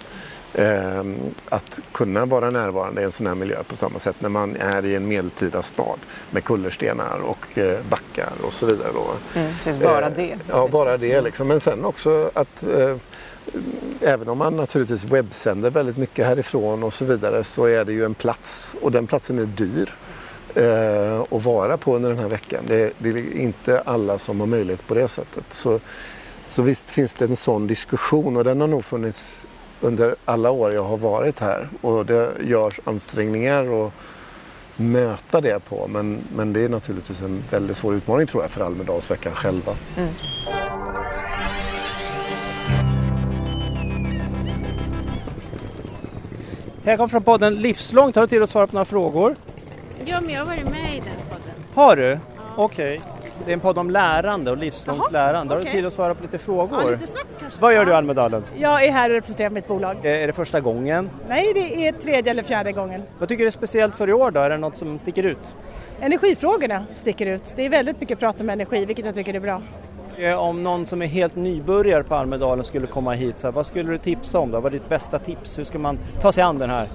eh, 0.55 1.05
att 1.49 1.81
kunna 1.93 2.25
vara 2.25 2.51
närvarande 2.51 3.01
i 3.01 3.05
en 3.05 3.13
sån 3.13 3.27
här 3.27 3.35
miljö 3.35 3.63
på 3.63 3.77
samma 3.77 3.99
sätt 3.99 4.17
när 4.19 4.29
man 4.29 4.57
är 4.57 4.85
i 4.85 4.95
en 4.95 5.09
medeltida 5.09 5.63
stad 5.63 5.99
med 6.31 6.45
kullerstenar 6.45 7.19
och 7.25 7.59
eh, 7.59 7.79
backar 7.91 8.33
och 8.43 8.53
så 8.53 8.67
vidare. 8.67 8.91
Då. 8.95 9.07
Mm, 9.41 9.53
det 9.65 9.81
bara 9.81 10.11
det. 10.11 10.37
Ja, 10.49 10.69
bara 10.73 10.97
det 10.97 11.21
liksom. 11.21 11.49
Men 11.49 11.61
sen 11.61 11.85
också 11.85 12.31
att 12.35 12.63
eh, 12.63 12.97
även 14.01 14.29
om 14.29 14.39
man 14.39 14.57
naturligtvis 14.57 15.05
webbsänder 15.05 15.71
väldigt 15.71 15.97
mycket 15.97 16.27
härifrån 16.27 16.83
och 16.83 16.95
så 16.95 17.05
vidare 17.05 17.45
så 17.45 17.65
är 17.65 17.85
det 17.85 17.93
ju 17.93 18.05
en 18.05 18.15
plats 18.15 18.77
och 18.81 18.93
den 18.93 19.07
platsen 19.07 19.39
är 19.39 19.47
dyr 19.47 19.95
eh, 20.55 21.21
att 21.21 21.45
vara 21.45 21.77
på 21.77 21.97
under 21.97 22.11
den 22.11 22.19
här 22.19 22.29
veckan. 22.29 22.65
Det, 22.67 22.93
det, 22.99 23.09
är 23.09 23.37
inte 23.37 23.81
alla 23.81 24.19
som 24.19 24.41
har 24.41 24.47
möjlighet 24.47 24.87
på 24.87 24.95
det 24.95 25.09
sättet. 25.09 25.45
Så, 25.51 25.81
så 26.47 26.63
visst 26.63 26.91
finns 26.91 27.15
det 27.15 27.25
en 27.25 27.37
sån 27.37 27.67
diskussion 27.67 28.37
och 28.37 28.45
den 28.45 28.61
har 28.61 28.69
nog 28.69 28.85
funnits 28.85 29.47
under 29.81 30.15
alla 30.25 30.51
år 30.51 30.73
jag 30.73 30.85
har 30.85 30.97
varit 30.97 31.39
här 31.39 31.69
och 31.81 32.07
det 32.07 32.33
görs 32.41 32.81
ansträngningar 32.85 33.87
att 33.87 33.93
möta 34.77 35.41
det 35.41 35.65
på 35.65 35.89
men, 35.89 36.19
men 36.37 36.53
det 36.53 36.61
är 36.65 36.69
naturligtvis 36.69 37.21
en 37.21 37.45
väldigt 37.51 37.77
svår 37.77 37.95
utmaning 37.95 38.27
tror 38.27 38.43
jag 38.43 38.51
för 38.51 38.61
Almedalsveckan 38.61 39.33
själva. 39.33 39.73
Mm. 39.97 40.09
Jag 46.89 46.99
kommer 46.99 47.09
från 47.09 47.23
podden 47.23 47.55
Livslångt. 47.55 48.17
Har 48.17 48.23
du 48.23 48.29
tid 48.29 48.43
att 48.43 48.51
svara 48.51 48.67
på 48.67 48.73
några 48.73 48.85
frågor? 48.85 49.37
Ja, 50.05 50.21
men 50.21 50.31
jag 50.31 50.41
har 50.41 50.47
varit 50.47 50.71
med 50.71 50.95
i 50.95 51.01
den 51.01 51.15
podden. 51.29 51.55
Har 51.75 51.97
du? 51.97 52.03
Ja. 52.03 52.19
Okej. 52.57 52.99
Okay. 52.99 53.11
Det 53.45 53.51
är 53.51 53.55
en 53.55 53.61
podd 53.61 53.79
om 53.79 53.91
lärande 53.91 54.51
och 54.51 54.57
livslångt 54.57 55.01
Jaha, 55.03 55.11
lärande. 55.11 55.55
Har 55.55 55.61
okay. 55.61 55.73
du 55.73 55.77
tid 55.77 55.87
att 55.87 55.93
svara 55.93 56.15
på 56.15 56.23
lite 56.23 56.39
frågor? 56.39 56.83
Ja, 56.83 56.91
lite 56.91 57.07
snabbt 57.07 57.29
kanske. 57.41 57.61
Vad 57.61 57.75
gör 57.75 57.85
du 57.85 57.91
i 57.91 57.95
Almedalen? 57.95 58.45
Jag 58.57 58.85
är 58.85 58.93
här 58.93 59.11
och 59.11 59.15
representerar 59.15 59.51
mitt 59.51 59.69
bolag. 59.69 60.07
Är 60.07 60.27
det 60.27 60.33
första 60.33 60.61
gången? 60.61 61.11
Nej, 61.29 61.53
det 61.55 61.89
är 61.89 61.93
tredje 61.93 62.31
eller 62.31 62.43
fjärde 62.43 62.73
gången. 62.73 63.03
Vad 63.19 63.29
tycker 63.29 63.45
du 63.45 63.47
är 63.47 63.51
speciellt 63.51 63.95
för 63.95 64.09
i 64.09 64.13
år 64.13 64.31
då? 64.31 64.41
Är 64.41 64.51
det 64.51 64.59
något 64.59 64.77
som 64.77 64.99
sticker 64.99 65.23
ut? 65.23 65.55
Energifrågorna 66.01 66.85
sticker 66.91 67.27
ut. 67.27 67.53
Det 67.57 67.67
är 67.67 67.71
väldigt 67.71 68.01
mycket 68.01 68.19
prat 68.19 68.41
om 68.41 68.51
energi, 68.51 68.85
vilket 68.85 69.07
jag 69.07 69.15
tycker 69.15 69.35
är 69.35 69.41
bra. 69.41 69.63
Eh, 70.21 70.35
om 70.35 70.63
någon 70.63 70.87
som 70.87 71.03
är 71.03 71.07
helt 71.07 71.37
nybörjare 71.37 72.03
på 72.03 72.15
Almedalen 72.15 72.65
skulle 72.65 72.87
komma 72.87 73.13
hit, 73.13 73.39
så 73.39 73.47
här, 73.47 73.53
vad 73.53 73.67
skulle 73.67 73.91
du 73.91 73.99
tipsa 73.99 74.39
om 74.39 74.51
då? 74.51 74.61
Vad 74.61 74.75
är 74.75 74.79
ditt 74.79 74.89
bästa 74.89 75.19
tips? 75.19 75.59
Hur 75.59 75.65
ska 75.65 75.79
man 75.79 75.99
ta 76.21 76.33
sig 76.33 76.43
an 76.43 76.59
den 76.59 76.71
här 76.71 76.89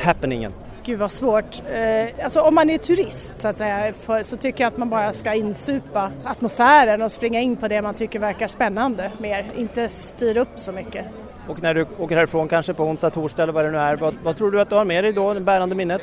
happeningen? 0.00 0.52
Gud 0.84 0.98
vad 0.98 1.10
svårt. 1.10 1.62
Eh, 1.72 2.24
alltså 2.24 2.40
om 2.40 2.54
man 2.54 2.70
är 2.70 2.78
turist 2.78 3.40
så 3.40 3.48
att 3.48 3.58
säga 3.58 3.92
så 4.22 4.36
tycker 4.36 4.64
jag 4.64 4.72
att 4.72 4.78
man 4.78 4.90
bara 4.90 5.12
ska 5.12 5.34
insupa 5.34 6.10
atmosfären 6.24 7.02
och 7.02 7.12
springa 7.12 7.40
in 7.40 7.56
på 7.56 7.68
det 7.68 7.82
man 7.82 7.94
tycker 7.94 8.18
verkar 8.18 8.46
spännande 8.46 9.10
mer, 9.18 9.46
inte 9.56 9.88
styra 9.88 10.40
upp 10.40 10.52
så 10.58 10.72
mycket. 10.72 11.04
Och 11.48 11.62
när 11.62 11.74
du 11.74 11.86
åker 11.98 12.16
härifrån 12.16 12.48
kanske 12.48 12.74
på 12.74 12.84
onsdag, 12.84 13.10
torsdag 13.10 13.42
eller 13.42 13.52
vad 13.52 13.64
det 13.64 13.70
nu 13.70 13.78
är, 13.78 13.96
vad, 13.96 14.14
vad 14.22 14.36
tror 14.36 14.50
du 14.50 14.60
att 14.60 14.68
du 14.68 14.74
har 14.74 14.84
med 14.84 15.04
dig 15.04 15.12
då, 15.12 15.34
det 15.34 15.40
bärande 15.40 15.74
minnet? 15.74 16.02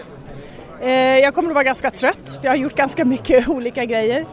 Eh, 0.82 0.90
jag 1.20 1.36
kommer 1.36 1.50
att 1.50 1.56
vara 1.56 1.64
ganska 1.64 1.92
trött 1.92 2.40
för 2.42 2.46
jag 2.46 2.52
har 2.52 2.58
gjort 2.58 2.76
ganska 2.76 3.06
mycket 3.06 3.48
olika 3.50 3.86
grejer. 3.86 4.26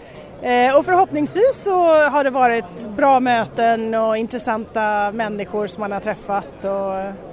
Eh, 0.43 0.79
och 0.79 0.85
förhoppningsvis 0.85 1.63
så 1.65 2.09
har 2.09 2.25
det 2.25 2.31
varit 2.31 2.89
bra 2.97 3.21
möten 3.21 3.95
och 3.95 4.17
intressanta 4.17 5.13
människor 5.13 5.67
som 5.67 5.81
man 5.81 5.93
har 5.93 6.01
träffat 6.01 6.65
och 6.65 7.25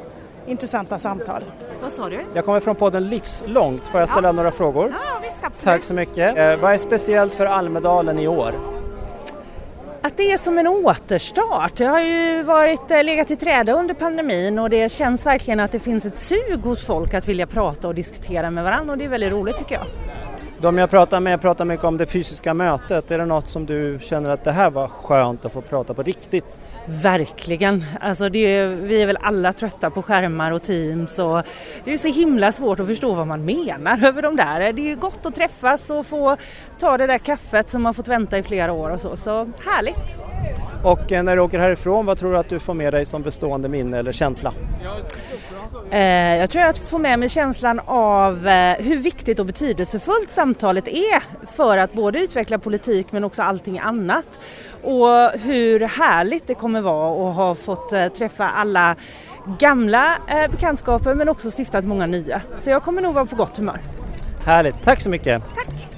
intressanta 0.47 0.99
samtal. 0.99 1.43
Vad 1.81 1.91
sa 1.91 2.09
du? 2.09 2.19
Jag 2.33 2.45
kommer 2.45 2.59
från 2.59 2.75
podden 2.75 3.09
Livslångt. 3.09 3.87
Får 3.87 3.99
jag 3.99 4.09
ställa 4.09 4.27
ja. 4.27 4.31
några 4.31 4.51
frågor? 4.51 4.93
Ja, 4.93 5.19
visst, 5.21 5.37
absolut. 5.41 5.63
Tack 5.63 5.83
så 5.83 5.93
mycket. 5.93 6.37
Eh, 6.37 6.55
vad 6.55 6.73
är 6.73 6.77
speciellt 6.77 7.35
för 7.35 7.45
Almedalen 7.45 8.19
i 8.19 8.27
år? 8.27 8.53
Att 10.01 10.17
det 10.17 10.31
är 10.31 10.37
som 10.37 10.57
en 10.57 10.67
återstart. 10.67 11.75
Det 11.75 11.85
har 11.85 11.99
ju 11.99 12.43
varit, 12.43 12.91
eh, 12.91 13.03
legat 13.03 13.31
i 13.31 13.35
träda 13.35 13.73
under 13.73 13.93
pandemin 13.93 14.59
och 14.59 14.69
det 14.69 14.91
känns 14.91 15.25
verkligen 15.25 15.59
att 15.59 15.71
det 15.71 15.79
finns 15.79 16.05
ett 16.05 16.17
sug 16.17 16.59
hos 16.63 16.85
folk 16.85 17.13
att 17.13 17.27
vilja 17.27 17.47
prata 17.47 17.87
och 17.87 17.95
diskutera 17.95 18.51
med 18.51 18.63
varandra 18.63 18.91
och 18.91 18.97
det 18.97 19.05
är 19.05 19.09
väldigt 19.09 19.31
roligt 19.31 19.57
tycker 19.57 19.75
jag. 19.75 19.85
De 20.63 20.77
jag 20.77 20.89
pratar 20.89 21.19
med 21.19 21.41
pratar 21.41 21.65
mycket 21.65 21.85
om 21.85 21.97
det 21.97 22.05
fysiska 22.05 22.53
mötet. 22.53 23.11
Är 23.11 23.17
det 23.17 23.25
något 23.25 23.49
som 23.49 23.65
du 23.65 23.99
känner 24.01 24.29
att 24.29 24.43
det 24.43 24.51
här 24.51 24.69
var 24.69 24.87
skönt 24.87 25.45
att 25.45 25.53
få 25.53 25.61
prata 25.61 25.93
på 25.93 26.03
riktigt? 26.03 26.59
Verkligen. 26.87 27.85
Alltså 28.01 28.29
det, 28.29 28.65
vi 28.65 29.01
är 29.01 29.05
väl 29.05 29.17
alla 29.21 29.53
trötta 29.53 29.89
på 29.89 30.01
skärmar 30.01 30.51
och 30.51 30.63
Teams 30.63 31.19
och 31.19 31.43
det 31.83 31.93
är 31.93 31.97
så 31.97 32.07
himla 32.07 32.51
svårt 32.51 32.79
att 32.79 32.87
förstå 32.87 33.13
vad 33.13 33.27
man 33.27 33.45
menar 33.45 34.05
över 34.07 34.21
de 34.21 34.35
där. 34.35 34.73
Det 34.73 34.91
är 34.91 34.95
gott 34.95 35.25
att 35.25 35.35
träffas 35.35 35.89
och 35.89 36.05
få 36.05 36.37
ta 36.79 36.97
det 36.97 37.07
där 37.07 37.17
kaffet 37.17 37.69
som 37.69 37.81
man 37.81 37.93
fått 37.93 38.07
vänta 38.07 38.37
i 38.37 38.43
flera 38.43 38.73
år 38.73 38.89
och 38.89 39.01
så. 39.01 39.17
Så 39.17 39.51
härligt! 39.65 40.15
Och 40.83 41.11
eh, 41.11 41.23
när 41.23 41.35
du 41.35 41.41
åker 41.41 41.59
härifrån, 41.59 42.05
vad 42.05 42.17
tror 42.17 42.31
du 42.31 42.37
att 42.37 42.49
du 42.49 42.59
får 42.59 42.73
med 42.73 42.93
dig 42.93 43.05
som 43.05 43.21
bestående 43.21 43.69
minne 43.69 43.99
eller 43.99 44.11
känsla? 44.11 44.53
Eh, 45.93 46.37
jag 46.37 46.49
tror 46.49 46.61
att 46.61 46.77
jag 46.77 46.87
får 46.87 46.99
med 46.99 47.19
mig 47.19 47.29
känslan 47.29 47.81
av 47.85 48.47
eh, 48.47 48.75
hur 48.79 48.97
viktigt 48.97 49.39
och 49.39 49.45
betydelsefullt 49.45 50.29
samtalet 50.29 50.87
är 50.87 51.23
för 51.55 51.77
att 51.77 51.93
både 51.93 52.19
utveckla 52.19 52.57
politik 52.57 53.07
men 53.11 53.23
också 53.23 53.41
allting 53.41 53.79
annat. 53.79 54.39
Och 54.83 55.29
hur 55.39 55.79
härligt 55.79 56.47
det 56.47 56.55
kommer 56.55 56.81
vara 56.81 57.29
att 57.29 57.35
ha 57.35 57.55
fått 57.55 57.89
träffa 57.89 58.49
alla 58.49 58.95
gamla 59.59 60.17
bekantskaper 60.51 61.13
men 61.13 61.29
också 61.29 61.51
stiftat 61.51 61.85
många 61.85 62.05
nya. 62.05 62.41
Så 62.59 62.69
jag 62.69 62.83
kommer 62.83 63.01
nog 63.01 63.13
vara 63.13 63.25
på 63.25 63.35
gott 63.35 63.57
humör. 63.57 63.81
Härligt, 64.45 64.75
tack 64.83 65.01
så 65.01 65.09
mycket! 65.09 65.43
Tack! 65.55 65.89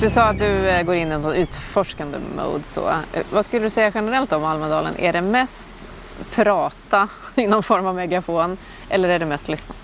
Du 0.00 0.10
sa 0.10 0.22
att 0.22 0.38
du 0.38 0.68
eh, 0.68 0.82
går 0.82 0.94
in 0.94 1.12
i 1.12 1.18
något 1.18 1.36
utforskande 1.36 2.18
mode. 2.36 2.64
Så. 2.64 2.88
Eh, 2.88 3.22
vad 3.30 3.44
skulle 3.44 3.62
du 3.62 3.70
säga 3.70 3.92
generellt 3.94 4.32
om 4.32 4.44
Almedalen? 4.44 4.94
Är 4.98 5.12
det 5.12 5.20
mest 5.20 5.88
prata 6.34 7.08
i 7.34 7.46
någon 7.46 7.62
form 7.62 7.86
av 7.86 7.94
megafon 7.94 8.56
eller 8.88 9.08
är 9.08 9.18
det 9.18 9.26
mest 9.26 9.48
lyssna? 9.48 9.74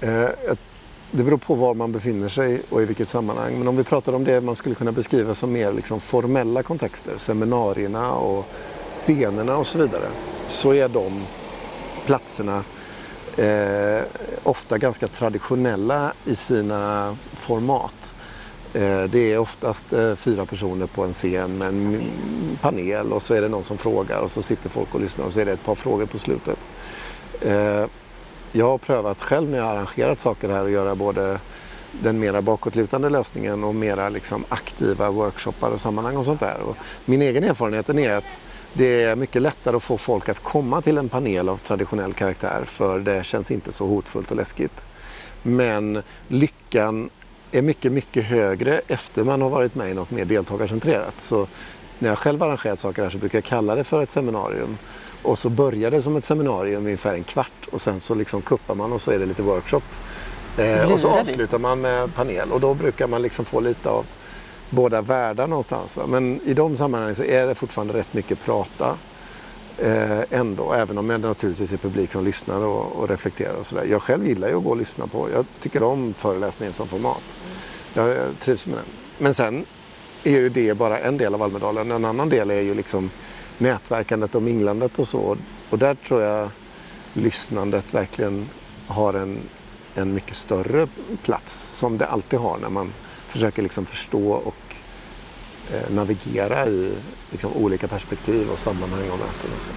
Eh, 0.00 0.28
det 1.10 1.24
beror 1.24 1.38
på 1.38 1.54
var 1.54 1.74
man 1.74 1.92
befinner 1.92 2.28
sig 2.28 2.62
och 2.70 2.82
i 2.82 2.84
vilket 2.84 3.08
sammanhang. 3.08 3.58
Men 3.58 3.68
om 3.68 3.76
vi 3.76 3.84
pratar 3.84 4.12
om 4.12 4.24
det 4.24 4.40
man 4.40 4.56
skulle 4.56 4.74
kunna 4.74 4.92
beskriva 4.92 5.34
som 5.34 5.52
mer 5.52 5.72
liksom 5.72 6.00
formella 6.00 6.62
kontexter, 6.62 7.12
seminarierna 7.16 8.12
och 8.12 8.46
scenerna 8.90 9.56
och 9.56 9.66
så 9.66 9.78
vidare, 9.78 10.06
så 10.48 10.74
är 10.74 10.88
de 10.88 11.22
platserna 12.06 12.64
eh, 13.36 14.02
ofta 14.42 14.78
ganska 14.78 15.08
traditionella 15.08 16.12
i 16.24 16.34
sina 16.34 17.16
format. 17.36 18.14
Eh, 18.74 19.04
det 19.04 19.32
är 19.32 19.38
oftast 19.38 19.92
eh, 19.92 20.14
fyra 20.14 20.46
personer 20.46 20.86
på 20.86 21.04
en 21.04 21.12
scen 21.12 21.58
med 21.58 21.68
en 21.68 22.08
panel 22.60 23.12
och 23.12 23.22
så 23.22 23.34
är 23.34 23.42
det 23.42 23.48
någon 23.48 23.64
som 23.64 23.78
frågar 23.78 24.20
och 24.20 24.30
så 24.30 24.42
sitter 24.42 24.68
folk 24.68 24.94
och 24.94 25.00
lyssnar 25.00 25.26
och 25.26 25.32
så 25.32 25.40
är 25.40 25.44
det 25.44 25.52
ett 25.52 25.64
par 25.64 25.74
frågor 25.74 26.06
på 26.06 26.18
slutet. 26.18 26.58
Eh, 27.40 27.86
jag 28.52 28.68
har 28.68 28.78
prövat 28.78 29.22
själv 29.22 29.50
när 29.50 29.58
jag 29.58 29.64
har 29.64 29.72
arrangerat 29.72 30.20
saker 30.20 30.48
här 30.48 30.64
att 30.64 30.70
göra 30.70 30.94
både 30.94 31.40
den 32.02 32.18
mera 32.18 32.42
bakåtlutande 32.42 33.10
lösningen 33.10 33.64
och 33.64 33.74
mera 33.74 34.08
liksom 34.08 34.44
aktiva 34.48 35.10
workshoppar 35.10 35.70
och 35.70 35.80
sammanhang 35.80 36.16
och 36.16 36.26
sånt 36.26 36.40
där. 36.40 36.60
Och 36.60 36.76
min 37.04 37.22
egen 37.22 37.44
erfarenhet 37.44 37.88
är 37.88 38.16
att 38.16 38.38
det 38.72 39.02
är 39.02 39.16
mycket 39.16 39.42
lättare 39.42 39.76
att 39.76 39.82
få 39.82 39.98
folk 39.98 40.28
att 40.28 40.42
komma 40.42 40.82
till 40.82 40.98
en 40.98 41.08
panel 41.08 41.48
av 41.48 41.56
traditionell 41.56 42.12
karaktär 42.12 42.64
för 42.66 42.98
det 42.98 43.26
känns 43.26 43.50
inte 43.50 43.72
så 43.72 43.86
hotfullt 43.86 44.30
och 44.30 44.36
läskigt. 44.36 44.86
Men 45.42 46.02
lyckan 46.28 47.10
är 47.52 47.62
mycket, 47.62 47.92
mycket 47.92 48.24
högre 48.24 48.80
efter 48.88 49.24
man 49.24 49.42
har 49.42 49.50
varit 49.50 49.74
med 49.74 49.90
i 49.90 49.94
något 49.94 50.10
mer 50.10 50.24
deltagarcentrerat. 50.24 51.20
Så 51.20 51.46
när 51.98 52.08
jag 52.08 52.18
själv 52.18 52.42
arrangerat 52.42 52.80
saker 52.80 53.02
här 53.02 53.10
så 53.10 53.18
brukar 53.18 53.38
jag 53.38 53.44
kalla 53.44 53.74
det 53.74 53.84
för 53.84 54.02
ett 54.02 54.10
seminarium. 54.10 54.78
Och 55.22 55.38
så 55.38 55.48
börjar 55.48 55.90
det 55.90 56.02
som 56.02 56.16
ett 56.16 56.24
seminarium 56.24 56.82
i 56.82 56.86
ungefär 56.86 57.14
en 57.14 57.24
kvart 57.24 57.68
och 57.72 57.80
sen 57.80 58.00
så 58.00 58.14
liksom 58.14 58.42
kuppar 58.42 58.74
man 58.74 58.92
och 58.92 59.00
så 59.00 59.10
är 59.10 59.18
det 59.18 59.26
lite 59.26 59.42
workshop. 59.42 59.82
Eh, 60.58 60.92
och 60.92 61.00
så 61.00 61.08
avslutar 61.08 61.58
man 61.58 61.80
med 61.80 62.14
panel 62.14 62.50
och 62.50 62.60
då 62.60 62.74
brukar 62.74 63.06
man 63.06 63.22
liksom 63.22 63.44
få 63.44 63.60
lite 63.60 63.88
av 63.88 64.06
båda 64.70 65.02
världar 65.02 65.46
någonstans. 65.46 65.96
Va? 65.96 66.06
Men 66.06 66.40
i 66.44 66.54
de 66.54 66.76
sammanhangen 66.76 67.14
så 67.14 67.24
är 67.24 67.46
det 67.46 67.54
fortfarande 67.54 67.94
rätt 67.94 68.14
mycket 68.14 68.44
prata 68.44 68.96
eh, 69.82 70.20
ändå. 70.30 70.72
Även 70.72 70.98
om 70.98 71.08
det 71.08 71.18
naturligtvis 71.18 71.72
är 71.72 71.76
publik 71.76 72.12
som 72.12 72.24
lyssnar 72.24 72.60
och, 72.60 72.92
och 72.92 73.08
reflekterar 73.08 73.54
och 73.54 73.66
sådär. 73.66 73.84
Jag 73.84 74.02
själv 74.02 74.26
gillar 74.26 74.48
ju 74.48 74.56
att 74.56 74.64
gå 74.64 74.70
och 74.70 74.76
lyssna 74.76 75.06
på. 75.06 75.30
Jag 75.30 75.46
tycker 75.60 75.82
om 75.82 76.14
föreläsningen 76.14 76.74
som 76.74 76.88
format. 76.88 77.40
Jag, 77.94 78.08
jag 78.08 78.38
trivs 78.40 78.66
med 78.66 78.76
den. 78.76 78.84
Men 79.18 79.34
sen 79.34 79.66
är 80.24 80.30
ju 80.30 80.48
det 80.48 80.74
bara 80.74 80.98
en 80.98 81.18
del 81.18 81.34
av 81.34 81.42
Almedalen. 81.42 81.90
En 81.90 82.04
annan 82.04 82.28
del 82.28 82.50
är 82.50 82.60
ju 82.60 82.74
liksom 82.74 83.10
nätverkandet 83.58 84.34
och 84.34 84.42
minglandet 84.42 84.98
och 84.98 85.08
så. 85.08 85.36
Och 85.70 85.78
där 85.78 85.94
tror 85.94 86.22
jag 86.22 86.50
lyssnandet 87.12 87.94
verkligen 87.94 88.48
har 88.86 89.14
en, 89.14 89.38
en 89.94 90.14
mycket 90.14 90.36
större 90.36 90.88
plats 91.22 91.78
som 91.78 91.98
det 91.98 92.06
alltid 92.06 92.38
har 92.38 92.58
när 92.58 92.70
man 92.70 92.92
försöker 93.28 93.62
liksom 93.62 93.86
förstå 93.86 94.32
och 94.32 94.71
Eh, 95.72 95.94
navigera 95.94 96.66
i 96.66 96.92
liksom, 97.30 97.52
olika 97.52 97.88
perspektiv 97.88 98.50
och 98.50 98.58
sammanhang 98.58 99.10
och 99.10 99.18
möten. 99.18 99.50
Och 99.56 99.62
så. 99.62 99.70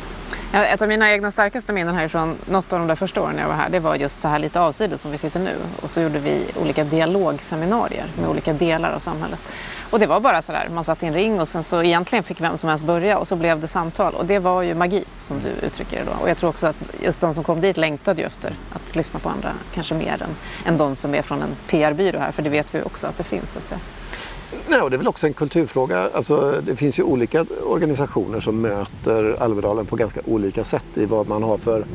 Ja, 0.53 0.65
ett 0.65 0.81
av 0.81 0.87
mina 0.87 1.11
egna 1.11 1.31
starkaste 1.31 1.73
minnen 1.73 1.95
härifrån, 1.95 2.35
något 2.45 2.73
av 2.73 2.79
de 2.79 2.87
där 2.87 2.95
första 2.95 3.21
åren 3.21 3.37
jag 3.37 3.47
var 3.47 3.53
här, 3.53 3.69
det 3.69 3.79
var 3.79 3.95
just 3.95 4.19
så 4.19 4.27
här 4.27 4.39
lite 4.39 4.59
avsides 4.59 5.01
som 5.01 5.11
vi 5.11 5.17
sitter 5.17 5.39
nu. 5.39 5.55
Och 5.81 5.91
så 5.91 6.01
gjorde 6.01 6.19
vi 6.19 6.45
olika 6.61 6.83
dialogseminarier 6.83 8.05
med 8.19 8.29
olika 8.29 8.53
delar 8.53 8.91
av 8.91 8.99
samhället. 8.99 9.39
Och 9.89 9.99
det 9.99 10.07
var 10.07 10.19
bara 10.19 10.41
så 10.41 10.51
där, 10.51 10.69
man 10.69 10.83
satt 10.83 11.03
i 11.03 11.05
en 11.05 11.13
ring 11.13 11.39
och 11.39 11.47
sen 11.47 11.63
så 11.63 11.83
egentligen 11.83 12.23
fick 12.23 12.41
vem 12.41 12.57
som 12.57 12.69
helst 12.69 12.85
börja 12.85 13.17
och 13.17 13.27
så 13.27 13.35
blev 13.35 13.59
det 13.59 13.67
samtal. 13.67 14.13
Och 14.13 14.25
det 14.25 14.39
var 14.39 14.61
ju 14.61 14.75
magi 14.75 15.03
som 15.21 15.39
du 15.41 15.65
uttrycker 15.67 15.97
det 15.97 16.05
då. 16.05 16.17
Och 16.21 16.29
jag 16.29 16.37
tror 16.37 16.49
också 16.49 16.67
att 16.67 16.75
just 17.01 17.21
de 17.21 17.33
som 17.33 17.43
kom 17.43 17.61
dit 17.61 17.77
längtade 17.77 18.21
ju 18.21 18.27
efter 18.27 18.55
att 18.73 18.95
lyssna 18.95 19.19
på 19.19 19.29
andra, 19.29 19.51
kanske 19.73 19.95
mer 19.95 20.23
än, 20.23 20.35
än 20.65 20.77
de 20.77 20.95
som 20.95 21.15
är 21.15 21.21
från 21.21 21.41
en 21.41 21.55
PR-byrå 21.67 22.19
här, 22.19 22.31
för 22.31 22.41
det 22.41 22.49
vet 22.49 22.75
vi 22.75 22.81
också 22.81 23.07
att 23.07 23.17
det 23.17 23.23
finns. 23.23 23.51
Så 23.51 23.59
att 23.59 23.67
säga. 23.67 23.79
Nej, 24.69 24.81
och 24.81 24.89
det 24.89 24.95
är 24.95 24.97
väl 24.97 25.07
också 25.07 25.27
en 25.27 25.33
kulturfråga. 25.33 26.09
Alltså, 26.13 26.61
det 26.65 26.75
finns 26.75 26.99
ju 26.99 27.03
olika 27.03 27.45
organisationer 27.63 28.39
som 28.39 28.61
möter 28.61 29.37
Almedalen 29.39 29.85
på 29.85 29.95
ganska 29.95 30.21
olika 30.25 30.63
sätt 30.63 30.85
i 30.93 31.05
vad 31.05 31.27
man 31.27 31.43
har 31.43 31.57
för 31.57 31.85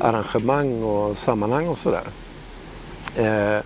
arrangemang 0.00 0.82
och 0.82 1.18
sammanhang 1.18 1.68
och 1.68 1.78
sådär. 1.78 2.04
Eh, 3.16 3.62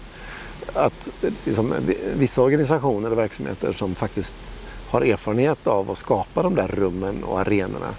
att 0.75 1.09
liksom, 1.45 1.75
vissa 2.17 2.43
organisationer 2.43 3.11
och 3.11 3.19
verksamheter 3.19 3.73
som 3.73 3.95
faktiskt 3.95 4.59
har 4.91 5.03
erfarenhet 5.03 5.67
av 5.67 5.91
att 5.91 5.99
skapa 5.99 6.43
de 6.43 6.55
där 6.55 6.69
rummen 6.69 7.25
och 7.25 7.41
arenorna 7.41 7.95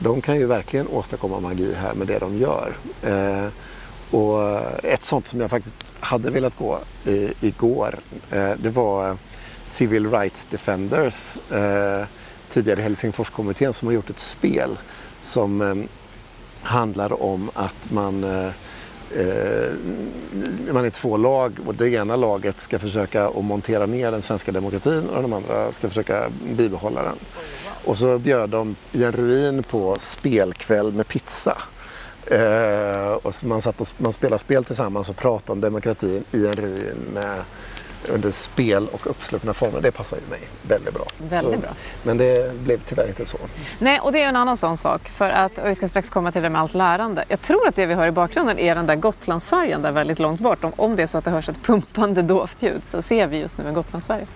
de 0.00 0.20
kan 0.20 0.36
ju 0.36 0.46
verkligen 0.46 0.88
åstadkomma 0.88 1.40
magi 1.40 1.74
här 1.74 1.94
med 1.94 2.06
det 2.06 2.18
de 2.18 2.38
gör. 2.38 2.76
Eh, 3.02 3.48
och 4.10 4.60
ett 4.84 5.02
sånt 5.02 5.26
som 5.26 5.40
jag 5.40 5.50
faktiskt 5.50 5.74
hade 6.00 6.30
velat 6.30 6.56
gå 6.56 6.78
i, 7.04 7.30
igår 7.40 7.98
eh, 8.30 8.50
det 8.62 8.70
var 8.70 9.16
Civil 9.68 10.10
Rights 10.10 10.46
Defenders, 10.50 11.36
eh, 11.50 12.06
tidigare 12.50 12.80
Helsingforskommittén 12.80 13.72
som 13.72 13.88
har 13.88 13.92
gjort 13.92 14.10
ett 14.10 14.18
spel 14.18 14.78
som 15.20 15.62
eh, 15.62 15.74
handlar 16.62 17.22
om 17.22 17.50
att 17.54 17.90
man 17.90 18.24
eh, 18.24 18.46
eh 19.16 19.72
man 20.72 20.84
är 20.84 20.90
två 20.90 21.16
lag 21.16 21.52
och 21.66 21.74
det 21.74 21.88
ena 21.88 22.16
laget 22.16 22.60
ska 22.60 22.78
försöka 22.78 23.28
att 23.28 23.44
montera 23.44 23.86
ner 23.86 24.10
den 24.10 24.22
svenska 24.22 24.52
demokratin 24.52 25.08
och 25.08 25.22
de 25.22 25.32
andra 25.32 25.72
ska 25.72 25.88
försöka 25.88 26.30
bibehålla 26.56 27.02
den. 27.02 27.16
Och 27.84 27.98
så 27.98 28.18
bjöd 28.18 28.50
de 28.50 28.76
i 28.92 29.04
en 29.04 29.12
ruin 29.12 29.62
på 29.62 29.96
spelkväll 29.98 30.92
med 30.92 31.08
pizza. 31.08 31.56
Eh, 32.26 33.12
och 33.12 33.44
man, 33.44 33.62
satt 33.62 33.80
och, 33.80 33.88
man 33.98 34.12
spelade 34.12 34.38
spel 34.38 34.64
tillsammans 34.64 35.08
och 35.08 35.16
pratade 35.16 35.52
om 35.52 35.60
demokratin 35.60 36.24
i 36.32 36.46
en 36.46 36.52
ruin 36.52 36.96
med 37.14 37.42
under 38.08 38.30
spel 38.30 38.88
och 38.92 39.06
uppsluppna 39.06 39.54
former. 39.54 39.80
Det 39.80 39.90
passar 39.90 40.16
ju 40.16 40.30
mig 40.30 40.40
väldigt 40.62 40.94
bra. 40.94 41.04
Väldigt 41.28 41.54
så, 41.54 41.60
bra. 41.60 41.70
Men 42.02 42.18
det 42.18 42.54
blev 42.54 42.80
tyvärr 42.88 43.08
inte 43.08 43.26
så. 43.26 43.38
Nej, 43.78 44.00
och 44.00 44.12
det 44.12 44.22
är 44.22 44.28
en 44.28 44.36
annan 44.36 44.56
sån 44.56 44.76
sak. 44.76 45.08
För 45.08 45.30
att, 45.30 45.58
och 45.58 45.68
vi 45.68 45.74
ska 45.74 45.88
strax 45.88 46.10
komma 46.10 46.32
till 46.32 46.42
det 46.42 46.50
med 46.50 46.60
allt 46.60 46.74
lärande. 46.74 47.24
Jag 47.28 47.40
tror 47.40 47.68
att 47.68 47.76
det 47.76 47.86
vi 47.86 47.94
hör 47.94 48.06
i 48.06 48.10
bakgrunden 48.10 48.58
är 48.58 48.74
den 48.74 48.86
där 48.86 48.96
Gotlandsfärjan 48.96 49.82
där 49.82 49.92
väldigt 49.92 50.18
långt 50.18 50.40
bort. 50.40 50.64
Om, 50.64 50.72
om 50.76 50.96
det 50.96 51.02
är 51.02 51.06
så 51.06 51.18
att 51.18 51.24
det 51.24 51.30
hörs 51.30 51.48
ett 51.48 51.62
pumpande 51.62 52.22
dovt 52.22 52.62
ljud 52.62 52.84
så 52.84 53.02
ser 53.02 53.26
vi 53.26 53.38
just 53.38 53.58
nu 53.58 53.68
en 53.68 53.74
Gotlandsfärja. 53.74 54.26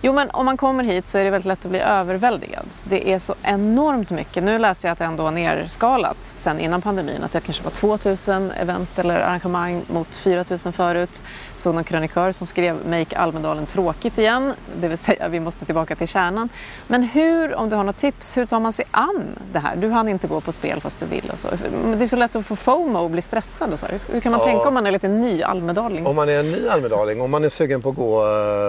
Jo, 0.00 0.12
men 0.12 0.30
om 0.30 0.44
man 0.44 0.56
kommer 0.56 0.84
hit 0.84 1.06
så 1.06 1.18
är 1.18 1.24
det 1.24 1.30
väldigt 1.30 1.46
lätt 1.46 1.64
att 1.64 1.70
bli 1.70 1.80
överväldigad. 1.80 2.64
Det 2.84 3.12
är 3.12 3.18
så 3.18 3.34
enormt 3.42 4.10
mycket. 4.10 4.44
Nu 4.44 4.58
läste 4.58 4.86
jag 4.86 4.92
att 4.92 4.98
det 4.98 5.04
ändå 5.04 5.22
var 5.22 5.30
nerskalat 5.30 6.16
sen 6.20 6.60
innan 6.60 6.82
pandemin. 6.82 7.22
Att 7.22 7.32
det 7.32 7.40
kanske 7.40 7.64
var 7.64 7.70
2000 7.70 8.50
event 8.50 8.98
eller 8.98 9.20
arrangemang 9.20 9.82
mot 9.86 10.16
4000 10.16 10.72
förut. 10.72 11.22
Såg 11.56 11.74
någon 11.74 11.84
krönikör 11.84 12.32
som 12.32 12.46
skrev 12.46 12.86
Make 13.02 13.16
Almedalen 13.16 13.66
tråkigt 13.66 14.18
igen, 14.18 14.52
det 14.80 14.88
vill 14.88 14.98
säga 14.98 15.28
vi 15.28 15.40
måste 15.40 15.64
tillbaka 15.64 15.96
till 15.96 16.08
kärnan. 16.08 16.48
Men 16.86 17.02
hur, 17.02 17.54
om 17.54 17.70
du 17.70 17.76
har 17.76 17.84
något 17.84 17.96
tips, 17.96 18.36
hur 18.36 18.46
tar 18.46 18.60
man 18.60 18.72
sig 18.72 18.84
an 18.90 19.38
det 19.52 19.58
här? 19.58 19.76
Du 19.76 19.90
hann 19.90 20.08
inte 20.08 20.26
gå 20.26 20.40
på 20.40 20.52
spel 20.52 20.80
fast 20.80 21.00
du 21.00 21.06
vill 21.06 21.30
och 21.32 21.38
så. 21.38 21.48
Det 21.96 22.02
är 22.02 22.06
så 22.06 22.16
lätt 22.16 22.36
att 22.36 22.46
få 22.46 22.56
FOMO 22.56 22.98
och 22.98 23.10
bli 23.10 23.22
stressad 23.22 23.72
och 23.72 23.78
så. 23.78 23.86
Hur 23.86 24.20
kan 24.20 24.32
man 24.32 24.40
ja. 24.40 24.46
tänka 24.46 24.68
om 24.68 24.74
man 24.74 24.86
är 24.86 24.90
lite 24.90 25.08
ny 25.08 25.42
almedaling? 25.42 26.06
Om 26.06 26.16
man 26.16 26.28
är 26.28 26.40
en 26.40 26.52
ny 26.52 26.68
almedaling, 26.68 27.20
om 27.20 27.30
man 27.30 27.44
är 27.44 27.48
sugen 27.48 27.82
på 27.82 27.88
att 27.88 27.96
gå 27.96 28.24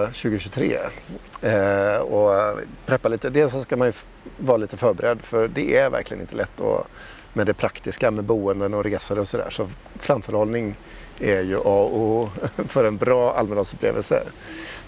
2023 0.06 0.78
eh, 1.42 1.54
eh, 1.54 1.98
och 1.98 2.58
preppa 2.86 3.08
lite. 3.08 3.30
Dels 3.30 3.52
så 3.52 3.62
ska 3.62 3.76
man 3.76 3.88
ju 3.88 3.92
vara 4.38 4.56
lite 4.56 4.76
förberedd 4.76 5.22
för 5.22 5.48
det 5.48 5.76
är 5.76 5.90
verkligen 5.90 6.20
inte 6.20 6.36
lätt 6.36 6.60
att, 6.60 6.86
med 7.32 7.46
det 7.46 7.54
praktiska 7.54 8.10
med 8.10 8.24
boenden 8.24 8.74
och 8.74 8.84
resor 8.84 9.18
och 9.18 9.28
sådär. 9.28 9.50
Så 9.50 9.68
framförhållning 10.00 10.74
är 11.20 11.40
ju 11.40 11.56
A 11.56 11.60
och 11.64 11.96
O 11.96 12.30
för 12.68 12.84
en 12.84 12.96
bra 12.96 13.34
Almedalsupplevelse. 13.34 14.22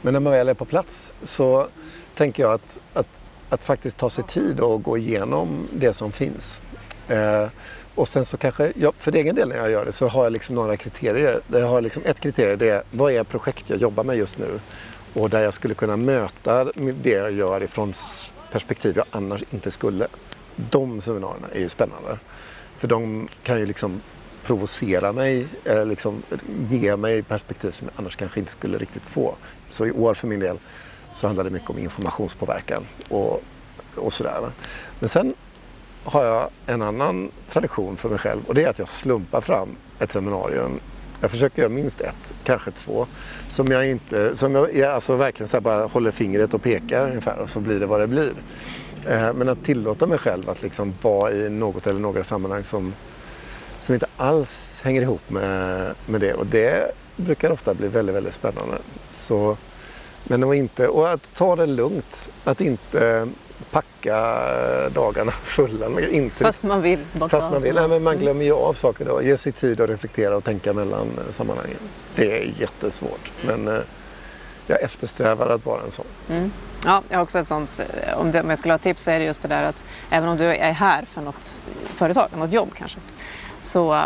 Men 0.03 0.13
när 0.13 0.21
man 0.21 0.33
väl 0.33 0.49
är 0.49 0.55
på 0.55 0.65
plats 0.65 1.13
så 1.23 1.69
tänker 2.15 2.43
jag 2.43 2.53
att, 2.53 2.79
att, 2.93 3.07
att 3.49 3.63
faktiskt 3.63 3.97
ta 3.97 4.11
sig 4.11 4.25
tid 4.25 4.61
och 4.61 4.83
gå 4.83 4.99
igenom 4.99 5.69
det 5.73 5.93
som 5.93 6.13
finns. 6.13 6.61
Eh, 7.09 7.47
och 7.95 8.09
sen 8.09 8.27
så 8.27 8.37
kanske, 8.37 8.73
jag, 8.77 8.95
för 8.95 9.13
egen 9.13 9.35
del 9.35 9.49
när 9.49 9.57
jag 9.57 9.71
gör 9.71 9.85
det 9.85 9.93
så 9.93 10.09
har 10.09 10.25
jag 10.25 10.33
liksom 10.33 10.55
några 10.55 10.77
kriterier. 10.77 11.41
Jag 11.53 11.69
har 11.69 11.81
liksom 11.81 12.03
ett 12.07 12.21
kriterium, 12.21 12.59
det 12.59 12.69
är 12.69 12.83
vad 12.91 13.13
är 13.13 13.25
projekt 13.25 13.71
jag 13.71 13.79
jobbar 13.79 14.05
med 14.05 14.17
just 14.17 14.39
nu? 14.39 14.61
Och 15.15 15.31
där 15.31 15.43
jag 15.43 15.55
skulle 15.55 15.75
kunna 15.75 15.97
möta 15.97 16.65
det 17.03 17.11
jag 17.11 17.33
gör 17.33 17.63
ifrån 17.63 17.95
perspektiv 18.53 18.97
jag 18.97 19.07
annars 19.11 19.43
inte 19.51 19.71
skulle. 19.71 20.07
De 20.57 21.01
seminarierna 21.01 21.49
är 21.53 21.61
ju 21.61 21.69
spännande. 21.69 22.19
För 22.79 22.89
de 22.89 23.29
kan 23.43 23.59
ju 23.59 23.67
liksom 23.67 24.01
provocera 24.47 25.13
mig, 25.13 25.47
eller 25.65 25.85
liksom 25.85 26.23
ge 26.69 26.97
mig 26.97 27.23
perspektiv 27.23 27.71
som 27.71 27.87
jag 27.87 28.01
annars 28.01 28.17
kanske 28.17 28.41
inte 28.41 28.53
skulle 28.53 28.79
riktigt 28.79 29.03
få. 29.03 29.35
Så 29.71 29.87
i 29.87 29.93
år 29.93 30.15
för 30.15 30.27
min 30.27 30.41
del 30.41 30.59
så 31.15 31.27
handlar 31.27 31.45
det 31.45 31.51
mycket 31.51 31.71
om 31.71 31.79
informationspåverkan 31.79 32.87
och, 33.09 33.43
och 33.95 34.13
sådär. 34.13 34.51
Men 35.01 35.09
sen 35.09 35.35
har 36.05 36.25
jag 36.25 36.51
en 36.67 36.83
annan 36.83 37.31
tradition 37.51 37.97
för 37.97 38.09
mig 38.09 38.19
själv 38.19 38.41
och 38.47 38.55
det 38.55 38.65
är 38.65 38.69
att 38.69 38.79
jag 38.79 38.89
slumpar 38.89 39.41
fram 39.41 39.69
ett 39.99 40.13
seminarium. 40.13 40.81
Jag 41.21 41.31
försöker 41.31 41.63
göra 41.63 41.73
minst 41.73 42.01
ett, 42.01 42.35
kanske 42.45 42.71
två, 42.71 43.07
som 43.49 43.67
jag 43.67 43.89
inte, 43.89 44.37
som 44.37 44.55
jag, 44.55 44.77
jag 44.77 44.93
alltså 44.93 45.17
verkligen 45.17 45.49
så 45.49 45.61
bara 45.61 45.87
håller 45.87 46.11
fingret 46.11 46.55
och 46.55 46.63
pekar 46.63 47.09
ungefär 47.09 47.39
och 47.39 47.51
så 47.51 47.61
blir 47.61 47.81
det 47.81 47.87
vad 47.87 48.01
det 48.01 48.07
blir. 48.07 48.33
Eh, 49.07 49.33
men 49.33 49.49
att 49.49 49.65
tillåta 49.65 50.07
mig 50.07 50.19
själv 50.19 50.51
att 50.51 50.63
liksom 50.63 50.95
vara 51.03 51.33
i 51.33 51.51
något 51.51 51.87
eller 51.87 52.01
några 52.01 52.25
sammanhang 52.25 52.65
som 52.65 52.95
som 53.87 53.95
inte 53.95 54.07
alls 54.17 54.81
hänger 54.85 55.03
ihop 55.03 55.31
med, 55.31 55.95
med 56.07 56.21
det. 56.21 56.35
Och 56.35 56.47
det 56.47 56.93
brukar 57.17 57.51
ofta 57.51 57.75
bli 57.75 57.89
väldigt, 57.89 58.17
väldigt 58.17 58.35
spännande. 58.35 58.79
Så, 59.13 59.57
men 60.25 60.45
att 60.45 60.55
inte, 60.55 60.89
och 60.89 61.11
att 61.11 61.35
ta 61.35 61.57
det 61.57 61.67
lugnt. 61.67 62.31
Att 62.45 62.61
inte 62.61 63.29
packa 63.71 64.19
dagarna 64.89 65.33
fulla. 65.45 66.01
Inte, 66.01 66.45
fast 66.45 66.65
man 66.65 66.83
vill. 66.83 67.05
Fast 67.19 67.33
man 67.33 67.63
vill. 67.63 67.75
Nej, 67.75 67.89
men 67.89 68.03
man 68.03 68.19
glömmer 68.19 68.45
ju 68.45 68.53
av 68.53 68.75
saker 68.75 69.05
då. 69.05 69.23
Ge 69.23 69.37
sig 69.37 69.53
tid 69.53 69.81
att 69.81 69.91
reflektera 69.91 70.37
och 70.37 70.45
tänka 70.45 70.73
mellan 70.73 71.09
sammanhangen. 71.31 71.79
Det 72.15 72.43
är 72.43 72.55
jättesvårt. 72.59 73.33
Men 73.47 73.69
eh, 73.69 73.81
jag 74.67 74.83
eftersträvar 74.83 75.49
att 75.49 75.67
vara 75.67 75.83
en 75.83 75.91
sån. 75.91 76.07
Mm. 76.31 76.51
Ja, 76.85 77.03
jag 77.09 77.19
har 77.19 77.23
också 77.23 77.39
ett 77.39 77.49
sånt, 77.49 77.81
eh, 77.81 78.19
om, 78.19 78.33
det, 78.33 78.41
om 78.41 78.49
jag 78.49 78.59
skulle 78.59 78.75
ha 78.75 78.79
tips 78.79 79.03
så 79.03 79.11
är 79.11 79.19
det 79.19 79.25
just 79.25 79.43
det 79.43 79.49
där 79.49 79.63
att 79.63 79.85
även 80.11 80.29
om 80.29 80.37
du 80.37 80.45
är 80.45 80.73
här 80.73 81.05
för 81.05 81.23
något 81.23 81.59
företag, 81.85 82.29
något 82.37 82.53
jobb 82.53 82.71
kanske, 82.79 82.99
så 83.59 83.95
eh, 83.95 84.05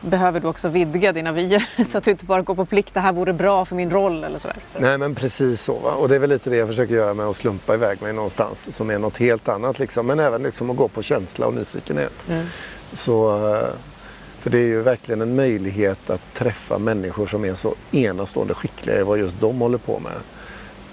behöver 0.00 0.40
du 0.40 0.48
också 0.48 0.68
vidga 0.68 1.12
dina 1.12 1.32
vyer 1.32 1.66
så 1.84 1.98
att 1.98 2.04
du 2.04 2.10
inte 2.10 2.24
bara 2.24 2.42
går 2.42 2.54
på 2.54 2.64
plikt, 2.64 2.94
det 2.94 3.00
här 3.00 3.12
vore 3.12 3.32
bra 3.32 3.64
för 3.64 3.76
min 3.76 3.90
roll 3.90 4.24
eller 4.24 4.38
sådär. 4.38 4.56
Nej 4.78 4.98
men 4.98 5.14
precis 5.14 5.62
så 5.62 5.78
va? 5.78 5.90
och 5.90 6.08
det 6.08 6.14
är 6.14 6.18
väl 6.18 6.30
lite 6.30 6.50
det 6.50 6.56
jag 6.56 6.68
försöker 6.68 6.94
göra 6.94 7.14
med 7.14 7.26
att 7.26 7.36
slumpa 7.36 7.74
iväg 7.74 8.02
mig 8.02 8.12
någonstans 8.12 8.76
som 8.76 8.90
är 8.90 8.98
något 8.98 9.16
helt 9.16 9.48
annat 9.48 9.78
liksom. 9.78 10.06
Men 10.06 10.20
även 10.20 10.42
liksom 10.42 10.70
att 10.70 10.76
gå 10.76 10.88
på 10.88 11.02
känsla 11.02 11.46
och 11.46 11.54
nyfikenhet. 11.54 12.12
Mm. 12.28 12.46
Så, 12.92 13.46
eh, 13.54 13.68
för 14.38 14.50
det 14.50 14.58
är 14.58 14.66
ju 14.66 14.80
verkligen 14.80 15.20
en 15.20 15.36
möjlighet 15.36 16.10
att 16.10 16.34
träffa 16.34 16.78
människor 16.78 17.26
som 17.26 17.44
är 17.44 17.54
så 17.54 17.74
enastående 17.90 18.54
skickliga 18.54 19.00
i 19.00 19.02
vad 19.02 19.18
just 19.18 19.40
de 19.40 19.60
håller 19.60 19.78
på 19.78 19.98
med. 19.98 20.12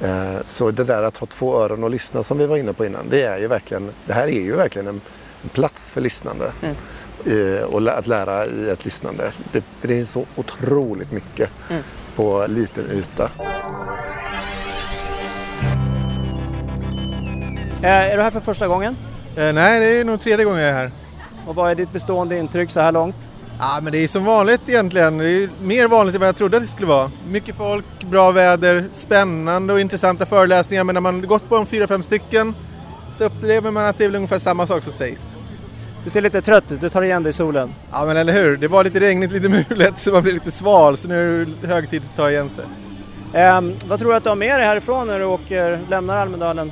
Eh, 0.02 0.42
så 0.46 0.72
det 0.72 0.84
där 0.84 1.04
att 1.04 1.18
ha 1.18 1.28
två 1.28 1.64
öron 1.64 1.84
och 1.84 1.90
lyssna 1.90 2.24
som 2.24 2.38
vi 2.38 2.46
var 2.46 2.58
inne 2.58 2.74
på 2.74 2.86
innan, 2.86 3.10
det 3.10 3.22
är 3.22 3.38
ju 3.38 3.48
verkligen, 3.48 3.92
det 4.06 4.14
här 4.14 4.28
är 4.28 4.42
ju 4.42 4.56
verkligen 4.56 4.88
en, 4.88 5.02
en 5.44 5.50
plats 5.50 5.92
för 5.92 6.02
lyssnande. 6.02 6.52
Mm 6.62 6.76
och 7.70 7.98
att 7.98 8.08
lära 8.08 8.46
i 8.46 8.70
ett 8.70 8.86
lyssnande. 8.86 9.32
Det, 9.52 9.64
det 9.82 10.00
är 10.00 10.06
så 10.06 10.26
otroligt 10.36 11.12
mycket 11.12 11.50
mm. 11.70 11.84
på 12.16 12.46
liten 12.48 12.92
yta. 12.92 13.30
Eh, 17.84 17.90
är 17.90 18.18
du 18.18 18.24
här 18.24 18.32
för 18.32 18.40
första 18.40 18.68
gången? 18.68 18.98
Eh, 19.36 19.54
nej, 19.54 19.80
det 19.80 19.86
är 19.86 20.04
nog 20.04 20.22
tredje 20.22 20.46
gången 20.46 20.62
jag 20.62 20.70
är 20.70 20.74
här. 20.74 20.92
Och 21.48 21.56
vad 21.56 21.72
är 21.72 21.76
ditt 21.76 21.92
bestående 21.92 22.38
intryck 22.38 22.72
så 22.72 22.80
här 22.80 22.92
långt? 22.92 23.16
Ja, 23.60 23.80
men 23.82 23.92
det 23.94 23.98
är 23.98 24.08
som 24.08 24.26
vanligt 24.26 24.70
egentligen. 24.70 25.18
Det 25.18 25.30
är 25.30 25.50
mer 25.62 25.88
vanligt 25.88 26.16
än 26.16 26.22
vad 26.22 26.28
jag 26.28 26.36
trodde 26.36 26.58
att 26.58 26.64
det 26.64 26.70
skulle 26.70 26.88
vara. 26.88 27.12
Mycket 27.28 27.56
folk, 27.56 27.86
bra 28.06 28.32
väder, 28.32 28.86
spännande 28.92 29.74
och 29.74 29.80
intressanta 29.80 30.26
föreläsningar. 30.26 30.84
Men 30.84 30.94
när 30.94 31.02
man 31.02 31.22
gått 31.22 31.50
på 31.50 31.58
en 31.58 31.66
fyra, 31.66 31.88
fem 31.88 32.04
stycken 32.04 32.56
så 33.12 33.26
upplever 33.26 33.72
man 33.72 33.86
att 33.86 33.98
det 33.98 34.04
är 34.04 34.08
väl 34.08 34.16
ungefär 34.16 34.40
samma 34.40 34.68
sak 34.68 34.84
som 34.84 34.94
sägs. 34.94 35.36
Du 36.04 36.10
ser 36.10 36.22
lite 36.22 36.42
trött 36.42 36.72
ut, 36.72 36.82
du 36.82 36.90
tar 36.90 37.02
igen 37.02 37.24
dig 37.24 37.30
i 37.30 37.34
solen. 37.34 37.74
Ja 37.92 38.06
men 38.06 38.18
eller 38.18 38.34
hur, 38.34 38.58
det 38.58 38.68
var 38.68 38.84
lite 38.84 39.00
regnigt, 39.00 39.32
lite 39.32 39.50
mulet 39.50 40.00
så 40.00 40.12
man 40.12 40.24
blir 40.24 40.34
lite 40.34 40.52
sval 40.52 40.98
så 40.98 41.08
nu 41.08 41.42
är 41.42 41.48
det 41.62 41.68
hög 41.68 41.90
tid 41.90 42.02
att 42.12 42.16
ta 42.16 42.32
igen 42.32 42.50
sig. 42.50 42.66
Um, 43.34 43.76
vad 43.86 44.00
tror 44.00 44.10
du 44.10 44.16
att 44.16 44.24
du 44.24 44.30
har 44.30 44.36
med 44.36 44.60
dig 44.60 44.68
härifrån 44.68 45.08
när 45.08 45.20
du 45.20 45.26
åker, 45.26 45.80
lämnar 45.90 46.18
Almedalen? 46.18 46.72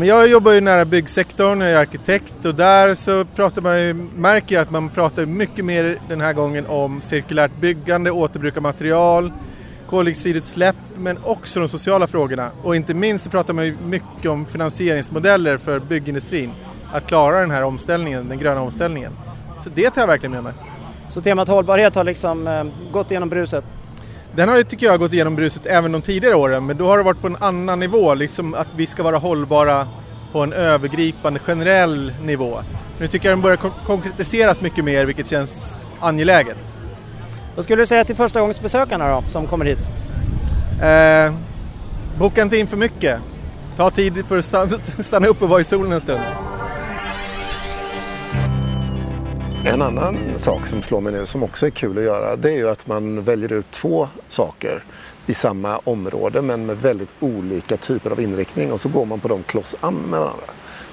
Jag 0.00 0.28
jobbar 0.28 0.52
ju 0.52 0.60
nära 0.60 0.84
byggsektorn, 0.84 1.60
jag 1.60 1.70
är 1.70 1.76
arkitekt 1.76 2.44
och 2.44 2.54
där 2.54 2.94
så 2.94 3.24
pratar 3.24 3.62
man 3.62 3.80
ju, 3.80 3.94
märker 4.16 4.54
jag 4.54 4.62
att 4.62 4.70
man 4.70 4.88
pratar 4.88 5.26
mycket 5.26 5.64
mer 5.64 5.98
den 6.08 6.20
här 6.20 6.32
gången 6.32 6.66
om 6.66 7.02
cirkulärt 7.02 7.56
byggande, 7.60 8.10
återbruk 8.10 8.56
av 8.56 8.62
material, 8.62 9.32
koldioxidutsläpp 9.86 10.76
men 10.96 11.18
också 11.22 11.60
de 11.60 11.68
sociala 11.68 12.06
frågorna. 12.06 12.50
Och 12.62 12.76
inte 12.76 12.94
minst 12.94 13.24
så 13.24 13.30
pratar 13.30 13.54
man 13.54 13.66
ju 13.66 13.76
mycket 13.86 14.30
om 14.30 14.46
finansieringsmodeller 14.46 15.58
för 15.58 15.78
byggindustrin. 15.78 16.52
Att 16.92 17.06
klara 17.06 17.40
den 17.40 17.50
här 17.50 17.64
omställningen, 17.64 18.28
den 18.28 18.38
gröna 18.38 18.60
omställningen. 18.60 19.12
Så 19.64 19.70
det 19.74 19.90
tar 19.90 20.02
jag 20.02 20.08
verkligen 20.08 20.32
med 20.32 20.44
mig. 20.44 20.52
Så 21.08 21.20
temat 21.20 21.48
hållbarhet 21.48 21.94
har 21.94 22.04
liksom 22.04 22.46
eh, 22.46 22.64
gått 22.92 23.10
igenom 23.10 23.28
bruset? 23.28 23.64
Den 24.34 24.48
har 24.48 24.56
ju, 24.56 24.64
tycker 24.64 24.86
jag, 24.86 25.00
gått 25.00 25.12
igenom 25.12 25.36
bruset 25.36 25.66
även 25.66 25.92
de 25.92 26.02
tidigare 26.02 26.34
åren, 26.34 26.66
men 26.66 26.76
då 26.76 26.88
har 26.88 26.98
det 26.98 27.04
varit 27.04 27.20
på 27.20 27.26
en 27.26 27.36
annan 27.40 27.80
nivå, 27.80 28.14
liksom 28.14 28.54
att 28.54 28.66
vi 28.76 28.86
ska 28.86 29.02
vara 29.02 29.16
hållbara 29.16 29.88
på 30.32 30.42
en 30.42 30.52
övergripande 30.52 31.40
generell 31.40 32.12
nivå. 32.22 32.58
Nu 32.98 33.08
tycker 33.08 33.28
jag 33.28 33.38
den 33.38 33.42
börjar 33.42 33.56
konkretiseras 33.86 34.62
mycket 34.62 34.84
mer, 34.84 35.06
vilket 35.06 35.26
känns 35.26 35.78
angeläget. 36.00 36.76
Vad 37.56 37.64
skulle 37.64 37.82
du 37.82 37.86
säga 37.86 38.04
till 38.04 38.16
första 38.16 38.40
gångs 38.40 38.60
besökarna 38.60 39.08
då, 39.08 39.28
som 39.28 39.46
kommer 39.46 39.64
hit? 39.64 39.88
Eh, 40.82 41.34
boka 42.18 42.42
inte 42.42 42.56
in 42.56 42.66
för 42.66 42.76
mycket. 42.76 43.20
Ta 43.76 43.90
tid 43.90 44.26
för 44.28 44.38
att 44.38 44.44
stanna, 44.44 44.70
stanna 44.98 45.26
upp 45.26 45.42
och 45.42 45.48
vara 45.48 45.60
i 45.60 45.64
solen 45.64 45.92
en 45.92 46.00
stund. 46.00 46.20
En 49.66 49.82
annan 49.82 50.16
sak 50.36 50.66
som 50.66 50.82
slår 50.82 51.00
mig 51.00 51.12
nu 51.12 51.26
som 51.26 51.42
också 51.42 51.66
är 51.66 51.70
kul 51.70 51.98
att 51.98 52.04
göra 52.04 52.36
det 52.36 52.50
är 52.50 52.56
ju 52.56 52.68
att 52.68 52.86
man 52.86 53.24
väljer 53.24 53.52
ut 53.52 53.70
två 53.70 54.08
saker 54.28 54.84
i 55.26 55.34
samma 55.34 55.78
område 55.78 56.42
men 56.42 56.66
med 56.66 56.78
väldigt 56.78 57.08
olika 57.20 57.76
typer 57.76 58.10
av 58.10 58.20
inriktning 58.20 58.72
och 58.72 58.80
så 58.80 58.88
går 58.88 59.04
man 59.04 59.20
på 59.20 59.28
dem 59.28 59.42
kloss 59.42 59.76
an 59.80 59.94
med 59.94 60.20
varandra. 60.20 60.44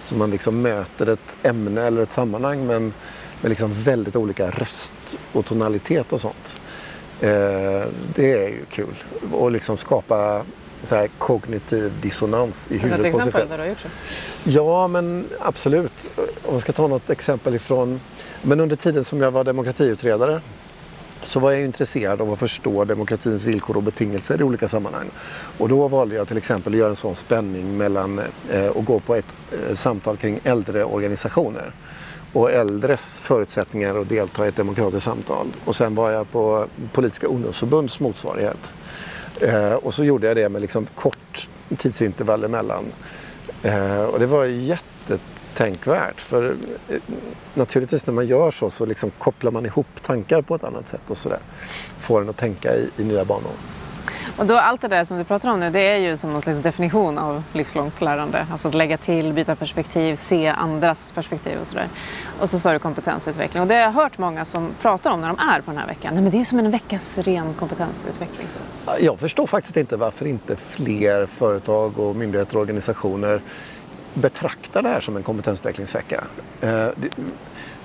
Så 0.02 0.16
man 0.16 0.32
liksom 0.32 0.62
möter 0.62 1.10
ett 1.10 1.36
ämne 1.44 1.82
eller 1.82 2.02
ett 2.02 2.12
sammanhang 2.12 2.68
men 2.68 2.94
med 3.42 3.50
liksom 3.50 3.74
väldigt 3.74 4.16
olika 4.16 4.50
röst 4.50 4.94
och 5.34 5.46
tonalitet 5.46 6.14
och 6.14 6.22
sånt. 6.22 6.56
Eh, 7.22 7.30
det 8.16 8.32
är 8.32 8.48
ju 8.50 8.66
kul. 8.72 8.96
Och 9.32 9.52
liksom 9.52 9.78
skapa 9.78 10.46
så 10.84 10.96
här 10.96 11.08
kognitiv 11.18 11.94
dissonans 12.02 12.72
i 12.72 12.78
huvudet 12.78 13.12
på 13.12 13.20
sig 13.20 13.32
själv. 13.32 13.50
Vad 13.50 13.60
du 13.60 13.64
har 13.64 13.70
gjort 13.70 13.80
så? 13.80 13.88
Ja, 14.44 14.88
men 14.88 15.26
absolut. 15.40 16.12
Om 16.18 16.54
jag 16.54 16.62
ska 16.62 16.74
ta 16.74 16.88
något 16.88 17.10
exempel 17.10 17.56
ifrån... 17.56 18.00
Men 18.46 18.60
under 18.60 18.76
tiden 18.76 19.06
som 19.06 19.22
jag 19.22 19.32
var 19.32 19.44
demokratiutredare 19.44 20.42
så 21.22 21.40
var 21.40 21.52
jag 21.52 21.62
intresserad 21.62 22.22
av 22.22 22.34
att 22.34 22.40
förstå 22.40 22.86
demokratins 22.86 23.44
villkor 23.44 23.78
och 23.78 23.84
betingelser 23.84 24.42
i 24.42 24.44
olika 24.44 24.68
sammanhang. 24.68 25.10
Och 25.58 25.70
då 25.70 25.88
valde 25.88 26.16
jag 26.16 26.28
till 26.28 26.38
exempel 26.38 26.74
att 26.74 26.80
göra 26.80 26.90
en 26.90 26.96
sån 26.96 27.16
spänning 27.16 27.78
mellan 27.78 28.22
eh, 28.52 28.70
att 28.70 28.86
gå 28.86 29.00
på 29.00 29.16
ett 29.16 29.36
eh, 29.52 29.76
samtal 29.76 30.18
kring 30.18 30.40
äldreorganisationer 30.44 31.72
och 32.34 32.52
äldres 32.52 33.20
förutsättningar 33.20 33.96
att 33.96 34.10
delta 34.10 34.46
i 34.46 34.48
ett 34.48 34.56
demokratiskt 34.56 35.06
samtal. 35.06 35.48
Och 35.66 35.76
sen 35.76 35.96
var 35.96 36.12
jag 36.12 36.32
på 36.32 36.68
Politiska 36.94 37.28
ungdomsförbunds 37.28 38.00
motsvarighet. 38.00 38.74
Eh, 39.42 39.74
och 39.74 39.94
så 39.94 40.04
gjorde 40.04 40.28
jag 40.28 40.36
det 40.36 40.50
med 40.50 40.62
liksom 40.62 40.88
kort 40.96 41.50
tidsintervall 41.78 42.44
emellan. 42.44 42.86
Eh, 43.64 44.04
och 44.04 44.20
det 44.20 44.26
var 44.26 44.46
jättetänkvärt. 45.54 46.22
För 46.22 46.56
eh, 46.90 46.98
naturligtvis 47.54 48.08
när 48.08 48.14
man 48.14 48.28
gör 48.28 48.52
så 48.52 48.70
så 48.70 48.86
liksom 48.86 49.12
kopplar 49.18 49.52
man 49.52 49.66
ihop 49.66 49.88
tankar 50.02 50.42
på 50.42 50.56
ett 50.56 50.64
annat 50.64 50.88
sätt 50.88 51.02
och 51.08 51.18
sådär. 51.18 51.40
Får 52.00 52.22
en 52.22 52.30
att 52.30 52.38
tänka 52.38 52.76
i, 52.76 52.90
i 52.98 53.04
nya 53.04 53.26
banor. 53.26 53.52
Och 54.38 54.46
då 54.46 54.58
allt 54.58 54.82
det 54.82 54.88
där 54.88 55.04
som 55.04 55.18
du 55.18 55.24
pratar 55.24 55.50
om 55.50 55.60
nu, 55.60 55.70
det 55.70 55.80
är 55.80 55.98
ju 55.98 56.18
som 56.18 56.34
någon 56.34 56.42
slags 56.42 56.60
definition 56.60 57.18
av 57.18 57.44
livslångt 57.54 58.02
lärande. 58.02 58.48
Alltså 58.52 58.68
att 58.68 58.74
lägga 58.74 58.98
till, 58.98 59.34
byta 59.34 59.56
perspektiv, 59.56 60.16
se 60.16 60.48
andras 60.48 61.12
perspektiv 61.12 61.58
och 61.62 61.68
sådär. 61.68 61.88
Och 62.40 62.50
så 62.50 62.60
sa 62.60 62.74
du 62.74 62.80
kompetensutveckling. 62.80 63.62
Och 63.62 63.68
det 63.68 63.76
har 63.76 63.82
jag 63.82 63.92
hört 63.92 64.18
många 64.18 64.46
som 64.46 64.72
pratar 64.82 65.12
om 65.12 65.22
när 65.22 65.28
de 65.28 65.40
är 65.40 65.62
på 65.62 65.72
den 65.72 65.78
här 65.78 65.88
veckan. 65.88 66.14
Nej, 66.14 66.24
men 66.24 66.32
det 66.32 66.38
är 66.38 66.40
ju 66.40 66.46
som 66.46 66.60
en 66.60 66.72
veckas 66.72 67.18
ren 67.18 67.54
kompetensutveckling. 67.54 68.48
Så. 68.50 68.60
Jag 69.00 69.20
förstår 69.20 69.48
faktiskt 69.48 69.78
inte 69.78 69.98
varför 69.98 70.26
inte 70.26 70.56
fler 70.56 71.26
företag 71.26 72.00
och 72.00 72.16
myndigheter 72.16 72.56
och 72.56 72.62
organisationer 72.62 73.42
betraktar 74.14 74.82
det 74.82 74.90
här 74.90 75.00
som 75.00 75.18
en 75.18 75.24
kompetensutvecklingsvecka. 75.24 76.24
Eh, 76.62 76.88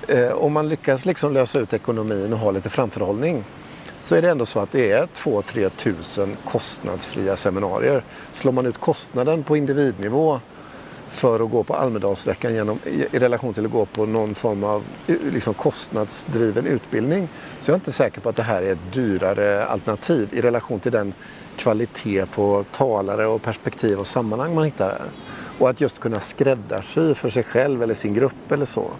eh, 0.07 0.31
om 0.31 0.53
man 0.53 0.69
lyckas 0.69 1.05
liksom 1.05 1.33
lösa 1.33 1.59
ut 1.59 1.73
ekonomin 1.73 2.33
och 2.33 2.39
ha 2.39 2.51
lite 2.51 2.69
framförhållning 2.69 3.43
så 4.01 4.15
är 4.15 4.21
det 4.21 4.29
ändå 4.29 4.45
så 4.45 4.59
att 4.59 4.71
det 4.71 4.91
är 4.91 5.07
2-3 5.15 5.69
tusen 5.69 6.37
kostnadsfria 6.45 7.37
seminarier. 7.37 8.03
Slår 8.33 8.51
man 8.51 8.65
ut 8.65 8.77
kostnaden 8.77 9.43
på 9.43 9.57
individnivå 9.57 10.39
för 11.09 11.39
att 11.39 11.51
gå 11.51 11.63
på 11.63 11.73
Almedalsveckan 11.73 12.53
genom, 12.53 12.79
i, 12.85 13.05
i, 13.11 13.19
relation 13.19 13.53
till 13.53 13.65
att 13.65 13.71
gå 13.71 13.85
på 13.85 14.05
någon 14.05 14.35
form 14.35 14.63
av 14.63 14.83
eh, 15.07 15.15
liksom, 15.33 15.53
kostnadsdriven 15.53 16.65
utbildning 16.65 17.27
så 17.59 17.71
jag 17.71 17.73
är 17.73 17.79
inte 17.79 17.91
säker 17.91 18.21
på 18.21 18.29
att 18.29 18.35
det 18.35 18.43
här 18.43 18.61
är 18.61 18.71
ett 18.71 18.93
dyrare 18.93 19.65
alternativ 19.65 20.29
i 20.31 20.41
relation 20.41 20.79
till 20.79 20.91
den 20.91 21.13
kvalitet 21.57 22.25
på 22.25 22.65
talare 22.71 23.27
och 23.27 23.41
perspektiv 23.41 23.99
och 23.99 24.07
sammanhang 24.07 24.55
man 24.55 24.63
hittar 24.63 24.89
här. 24.89 25.09
Och 25.59 25.69
att 25.69 25.81
just 25.81 25.99
kunna 25.99 26.19
skräddarsy 26.19 27.13
för 27.13 27.29
sig 27.29 27.43
själv 27.43 27.83
eller 27.83 27.93
sin 27.93 28.13
grupp 28.13 28.51
eller 28.51 28.65
så. 28.65 28.91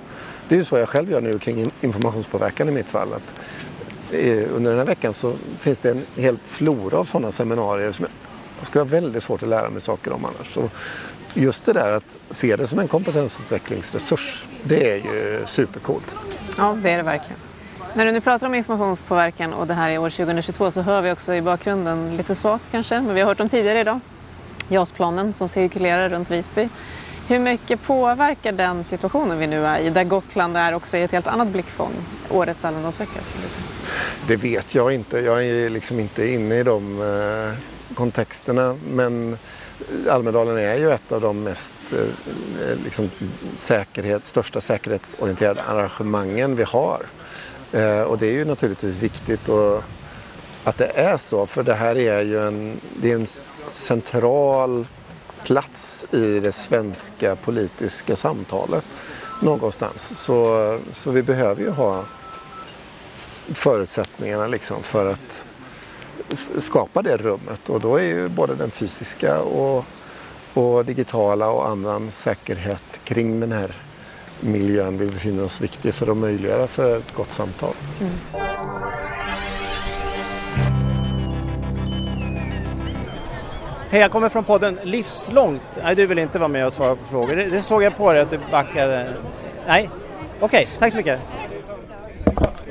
Det 0.48 0.56
är 0.56 0.60
ju 0.60 0.66
så 0.66 0.78
jag 0.78 0.90
själv 0.90 1.12
gör 1.12 1.22
nu 1.22 1.40
kring 1.40 1.72
informationspåverkan 1.82 2.70
i 2.70 2.72
mitt 2.72 2.88
fall. 2.88 3.14
Att 3.14 3.36
eh, 4.14 4.56
under 4.56 4.70
den 4.70 4.80
här 4.80 4.86
veckan 4.86 5.14
så 5.14 5.34
finns 5.60 5.80
det 5.80 5.90
en 5.90 6.06
hel 6.16 6.38
flora 6.46 6.98
av 6.98 7.06
sådana 7.06 7.32
seminarier 7.32 7.92
som 7.92 8.06
jag 8.58 8.68
skulle 8.68 8.84
ha 8.84 8.90
väldigt 8.90 9.24
svårt 9.24 9.44
att 9.44 9.50
lära 9.50 9.70
mig 9.70 9.82
saker 9.82 10.12
om 10.12 10.26
annars. 10.26 10.54
Så 10.54 10.70
just 11.34 11.66
det 11.66 11.74
där 11.74 11.94
att 11.94 12.18
se 12.32 12.56
det 12.56 12.68
som 12.68 12.80
en 12.80 12.88
kompetensutvecklingsresurs, 12.88 14.48
det 14.64 14.92
är 14.92 14.96
ju 14.96 15.44
supercoolt. 15.46 16.16
Ja, 16.58 16.78
det 16.84 16.90
är 16.90 16.98
det 16.98 17.04
verkligen. 17.04 17.40
När 17.94 18.06
du 18.06 18.12
nu 18.12 18.22
pratar 18.22 18.48
om 18.48 18.54
informationspåverkan 18.54 19.54
och 19.54 19.68
det 19.68 19.74
här 19.74 19.90
är 19.90 19.98
år 19.98 20.10
2022 20.10 20.72
så 20.72 20.82
hör 20.82 21.02
vi 21.02 21.12
också 21.12 21.34
i 21.34 21.42
bakgrunden, 21.42 22.18
lite 22.18 22.36
svagt 22.36 22.64
kanske, 22.72 23.02
men 23.02 23.16
vi 23.16 23.22
har 23.22 23.28
hört 23.28 23.40
om 23.40 23.50
tidigare 23.50 23.80
idag, 23.80 24.00
JAS-planen 24.70 25.34
som 25.34 25.50
cirkulerar 25.50 26.10
runt 26.10 26.32
Visby. 26.32 26.70
Hur 27.28 27.40
mycket 27.40 27.82
påverkar 27.84 28.52
den 28.52 28.84
situationen 28.84 29.40
vi 29.40 29.48
nu 29.48 29.66
är 29.66 29.80
i, 29.80 29.90
där 29.90 30.04
Gotland 30.04 30.58
är 30.58 30.74
också 30.74 30.98
i 30.98 31.04
ett 31.04 31.12
helt 31.12 31.28
annat 31.28 31.48
blickfång, 31.48 31.92
årets 32.30 32.66
Almedalsvecka? 32.66 33.22
Skulle 33.22 33.44
du 33.44 33.50
säga? 33.50 33.64
Det 34.28 34.36
vet 34.36 34.76
jag 34.76 34.94
inte. 34.94 35.20
Jag 35.20 35.46
är 35.46 35.70
liksom 35.70 36.00
inte 36.00 36.28
inne 36.28 36.60
i 36.60 36.64
de 36.64 37.02
eh, 37.02 37.96
kontexterna. 37.96 38.78
Men 38.88 39.38
Almedalen 40.10 40.58
är 40.58 40.76
ju 40.76 40.92
ett 40.92 41.12
av 41.12 41.22
de 41.22 41.44
mest 41.44 41.74
eh, 41.92 42.00
eh 42.00 42.78
liksom, 42.84 43.10
säkerhet, 43.56 44.26
största 44.26 44.62
säkerhetsorienterade 44.62 45.64
arrangemangen 45.64 46.56
vi 46.56 46.64
har. 46.64 47.06
Eh, 47.72 48.02
och 48.02 48.18
det 48.18 48.28
är 48.28 48.34
ju 48.34 48.46
naturligtvis 48.46 48.96
viktigt 48.96 49.50
att 50.64 50.78
det 50.78 50.92
är 50.96 51.18
så, 51.18 51.46
för 51.46 51.64
det 51.64 51.74
här 51.74 51.98
är 51.98 52.22
ju 52.22 52.48
en, 52.48 52.80
det 53.02 53.12
är 53.12 53.16
en 53.16 53.28
central 53.70 54.88
plats 55.44 56.08
i 56.12 56.40
det 56.40 56.52
svenska 56.52 57.36
politiska 57.36 58.16
samtalet 58.16 58.84
någonstans. 59.42 60.12
Så, 60.16 60.80
så 60.94 61.12
vi 61.12 61.24
behöver 61.24 61.62
ju 61.62 61.70
ha 61.70 62.06
förutsättningarna 63.54 64.48
liksom 64.48 64.84
för 64.84 65.06
att 65.06 65.46
skapa 66.58 67.02
det 67.02 67.18
rummet 67.18 67.70
och 67.70 67.80
då 67.80 67.96
är 67.96 68.04
ju 68.04 68.28
både 68.28 68.56
den 68.56 68.72
fysiska 68.72 69.40
och, 69.40 69.86
och 70.54 70.86
digitala 70.86 71.50
och 71.50 71.70
annan 71.70 72.12
säkerhet 72.12 72.84
kring 73.04 73.40
den 73.40 73.52
här 73.52 73.76
miljön 74.40 74.98
vi 74.98 75.06
befinner 75.08 75.44
oss 75.44 75.62
viktig 75.62 75.94
för 75.94 76.12
att 76.12 76.18
möjliggöra 76.18 76.68
för 76.68 76.98
ett 76.98 77.14
gott 77.14 77.32
samtal. 77.32 77.74
Mm. 78.00 78.14
Hej, 83.92 84.02
jag 84.02 84.12
kommer 84.12 84.30
från 84.30 84.44
podden 84.44 84.80
Livslångt. 84.84 85.62
Nej, 85.84 85.96
du 85.96 86.06
vill 86.06 86.20
inte 86.20 86.40
vara 86.40 86.48
med 86.48 86.68
och 86.68 86.74
svara 86.74 86.96
på 86.96 87.04
frågor. 87.04 87.36
Det, 87.36 87.46
det 87.46 87.62
såg 87.62 87.84
jag 87.84 87.98
på 87.98 88.12
dig 88.12 88.22
att 88.22 88.30
du 88.30 88.40
backade. 88.52 89.14
Nej, 89.68 89.90
okej, 90.40 90.66
okay, 90.66 90.80
tack 90.80 90.92
så 90.92 90.98
mycket. 90.98 91.20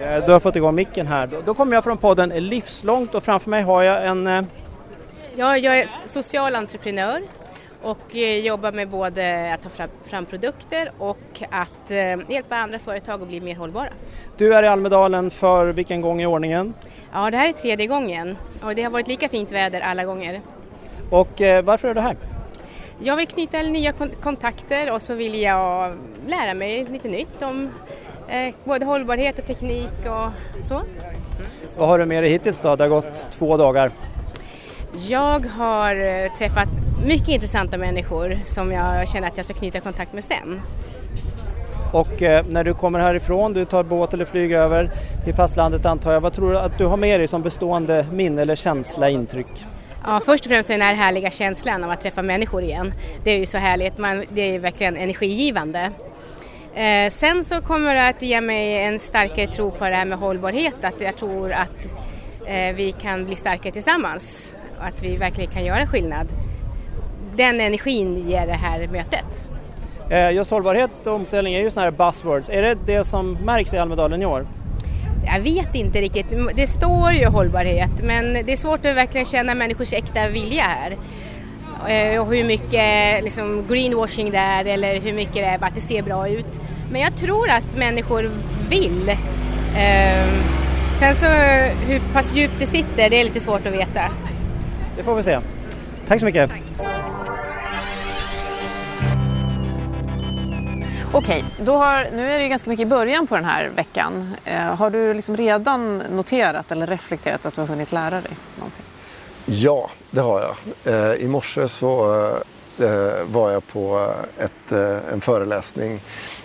Eh, 0.00 0.26
du 0.26 0.32
har 0.32 0.40
fått 0.40 0.56
igång 0.56 0.74
micken 0.74 1.06
här. 1.06 1.30
Då 1.44 1.54
kommer 1.54 1.74
jag 1.74 1.84
från 1.84 1.98
podden 1.98 2.28
Livslångt 2.28 3.14
och 3.14 3.22
framför 3.22 3.50
mig 3.50 3.62
har 3.62 3.82
jag 3.82 4.06
en... 4.06 4.26
Eh, 4.26 4.44
ja, 5.36 5.56
jag 5.56 5.78
är 5.78 5.86
social 6.04 6.54
entreprenör 6.54 7.22
och 7.82 8.16
eh, 8.16 8.38
jobbar 8.38 8.72
med 8.72 8.88
både 8.88 9.54
att 9.54 9.62
ta 9.62 9.68
fram, 9.68 9.90
fram 10.04 10.26
produkter 10.26 10.92
och 10.98 11.42
att 11.50 11.90
hjälpa 12.28 12.56
andra 12.56 12.78
företag 12.78 13.22
att 13.22 13.28
bli 13.28 13.40
mer 13.40 13.56
hållbara. 13.56 13.88
Du 14.36 14.54
är 14.54 14.62
i 14.62 14.66
Almedalen 14.66 15.30
för 15.30 15.66
vilken 15.66 16.00
gång 16.00 16.20
i 16.22 16.26
ordningen? 16.26 16.74
Ja, 17.12 17.30
det 17.30 17.36
här 17.36 17.48
är 17.48 17.52
tredje 17.52 17.86
gången 17.86 18.36
och 18.62 18.74
det 18.74 18.82
har 18.82 18.90
varit 18.90 19.08
lika 19.08 19.28
fint 19.28 19.52
väder 19.52 19.80
alla 19.80 20.04
gånger. 20.04 20.40
Och 21.10 21.40
eh, 21.40 21.64
varför 21.64 21.88
är 21.88 21.94
du 21.94 22.00
här? 22.00 22.16
Jag 23.00 23.16
vill 23.16 23.26
knyta 23.26 23.62
nya 23.62 23.92
kontakter 24.22 24.92
och 24.92 25.02
så 25.02 25.14
vill 25.14 25.42
jag 25.42 25.94
lära 26.26 26.54
mig 26.54 26.86
lite 26.90 27.08
nytt 27.08 27.42
om 27.42 27.68
eh, 28.28 28.54
både 28.64 28.84
hållbarhet 28.84 29.38
och 29.38 29.46
teknik 29.46 29.92
och 30.06 30.66
så. 30.66 30.80
Vad 31.76 31.88
har 31.88 31.98
du 31.98 32.06
med 32.06 32.22
dig 32.22 32.32
hittills 32.32 32.60
då? 32.60 32.76
Det 32.76 32.84
har 32.84 32.88
gått 32.88 33.28
två 33.30 33.56
dagar. 33.56 33.90
Jag 35.08 35.46
har 35.46 35.96
eh, 35.96 36.32
träffat 36.38 36.68
mycket 37.06 37.28
intressanta 37.28 37.78
människor 37.78 38.38
som 38.44 38.72
jag 38.72 39.08
känner 39.08 39.28
att 39.28 39.36
jag 39.36 39.44
ska 39.44 39.54
knyta 39.54 39.80
kontakt 39.80 40.12
med 40.12 40.24
sen. 40.24 40.60
Och 41.92 42.22
eh, 42.22 42.44
när 42.48 42.64
du 42.64 42.74
kommer 42.74 43.00
härifrån, 43.00 43.52
du 43.52 43.64
tar 43.64 43.82
båt 43.82 44.14
eller 44.14 44.24
flyg 44.24 44.52
över 44.52 44.90
till 45.24 45.34
fastlandet 45.34 45.86
antar 45.86 46.12
jag, 46.12 46.20
vad 46.20 46.32
tror 46.32 46.52
du 46.52 46.58
att 46.58 46.78
du 46.78 46.86
har 46.86 46.96
med 46.96 47.20
dig 47.20 47.28
som 47.28 47.42
bestående 47.42 48.06
minne 48.12 48.42
eller 48.42 48.56
känsla, 48.56 49.10
intryck? 49.10 49.64
Ja, 50.04 50.20
först 50.24 50.46
och 50.46 50.50
främst 50.50 50.68
den 50.68 50.80
här 50.80 50.94
härliga 50.94 51.30
känslan 51.30 51.84
av 51.84 51.90
att 51.90 52.00
träffa 52.00 52.22
människor 52.22 52.62
igen. 52.62 52.92
Det 53.24 53.30
är 53.30 53.38
ju 53.38 53.46
så 53.46 53.58
härligt, 53.58 53.98
man, 53.98 54.24
det 54.34 54.54
är 54.54 54.58
verkligen 54.58 54.96
energigivande. 54.96 55.90
Eh, 56.74 57.10
sen 57.10 57.44
så 57.44 57.60
kommer 57.60 57.94
det 57.94 58.08
att 58.08 58.22
ge 58.22 58.40
mig 58.40 58.84
en 58.84 58.98
starkare 58.98 59.46
tro 59.46 59.70
på 59.70 59.84
det 59.84 59.94
här 59.94 60.04
med 60.04 60.18
hållbarhet, 60.18 60.84
att 60.84 61.00
jag 61.00 61.16
tror 61.16 61.52
att 61.52 61.94
eh, 62.46 62.74
vi 62.74 62.94
kan 63.00 63.24
bli 63.24 63.34
starkare 63.34 63.72
tillsammans 63.72 64.54
och 64.78 64.84
att 64.84 65.02
vi 65.02 65.16
verkligen 65.16 65.50
kan 65.50 65.64
göra 65.64 65.86
skillnad. 65.86 66.28
Den 67.36 67.60
energin 67.60 68.28
ger 68.28 68.46
det 68.46 68.52
här 68.52 68.86
mötet. 68.86 69.48
Eh, 70.10 70.30
just 70.30 70.50
hållbarhet 70.50 70.90
och 71.06 71.12
omställning 71.12 71.54
är 71.54 71.60
ju 71.60 71.70
sådana 71.70 71.90
här 71.90 72.06
buzzwords. 72.06 72.48
Är 72.48 72.62
det 72.62 72.74
det 72.86 73.04
som 73.04 73.32
märks 73.32 73.74
i 73.74 73.78
Almedalen 73.78 74.22
i 74.22 74.26
år? 74.26 74.46
Jag 75.32 75.40
vet 75.40 75.74
inte 75.74 76.00
riktigt. 76.00 76.26
Det 76.54 76.66
står 76.66 77.12
ju 77.12 77.26
hållbarhet 77.26 78.02
men 78.02 78.32
det 78.32 78.52
är 78.52 78.56
svårt 78.56 78.86
att 78.86 78.96
verkligen 78.96 79.24
känna 79.24 79.54
människors 79.54 79.92
äkta 79.92 80.28
vilja 80.28 80.62
här. 80.62 80.96
Eh, 81.88 82.20
och 82.20 82.34
hur 82.34 82.44
mycket 82.44 83.24
liksom, 83.24 83.64
greenwashing 83.68 84.30
det 84.30 84.38
är 84.38 84.64
eller 84.64 85.00
hur 85.00 85.12
mycket 85.12 85.34
det 85.34 85.44
är 85.44 85.58
bara 85.58 85.66
att 85.66 85.74
det 85.74 85.80
ser 85.80 86.02
bra 86.02 86.28
ut. 86.28 86.60
Men 86.92 87.00
jag 87.00 87.16
tror 87.16 87.50
att 87.50 87.76
människor 87.76 88.30
vill. 88.68 89.08
Ehm, 89.76 90.42
sen 90.94 91.14
så 91.14 91.26
hur 91.86 92.00
pass 92.12 92.36
djupt 92.36 92.54
det 92.58 92.66
sitter, 92.66 93.10
det 93.10 93.20
är 93.20 93.24
lite 93.24 93.40
svårt 93.40 93.66
att 93.66 93.72
veta. 93.72 94.02
Det 94.96 95.02
får 95.02 95.14
vi 95.14 95.22
se. 95.22 95.38
Tack 96.08 96.20
så 96.20 96.26
mycket. 96.26 96.50
Tack. 96.50 96.88
Okej, 101.12 101.44
då 101.64 101.76
har, 101.76 102.06
nu 102.12 102.30
är 102.30 102.38
det 102.38 102.48
ganska 102.48 102.70
mycket 102.70 102.86
i 102.86 102.88
början 102.88 103.26
på 103.26 103.34
den 103.34 103.44
här 103.44 103.68
veckan. 103.68 104.34
Eh, 104.44 104.56
har 104.56 104.90
du 104.90 105.14
liksom 105.14 105.36
redan 105.36 105.98
noterat 105.98 106.72
eller 106.72 106.86
reflekterat 106.86 107.46
att 107.46 107.54
du 107.54 107.60
har 107.60 107.68
hunnit 107.68 107.92
lära 107.92 108.20
dig 108.20 108.32
någonting? 108.56 108.84
Ja, 109.46 109.90
det 110.10 110.20
har 110.20 110.40
jag. 110.40 110.54
Eh, 110.94 111.14
I 111.14 111.28
morse 111.28 111.68
så 111.68 112.14
eh, 112.78 112.86
eh 112.86 113.24
var 113.24 113.50
jag 113.50 113.66
på 113.66 114.14
ett, 114.38 114.72
eh, 114.72 115.12
en 115.12 115.20
föreläsning 115.20 116.00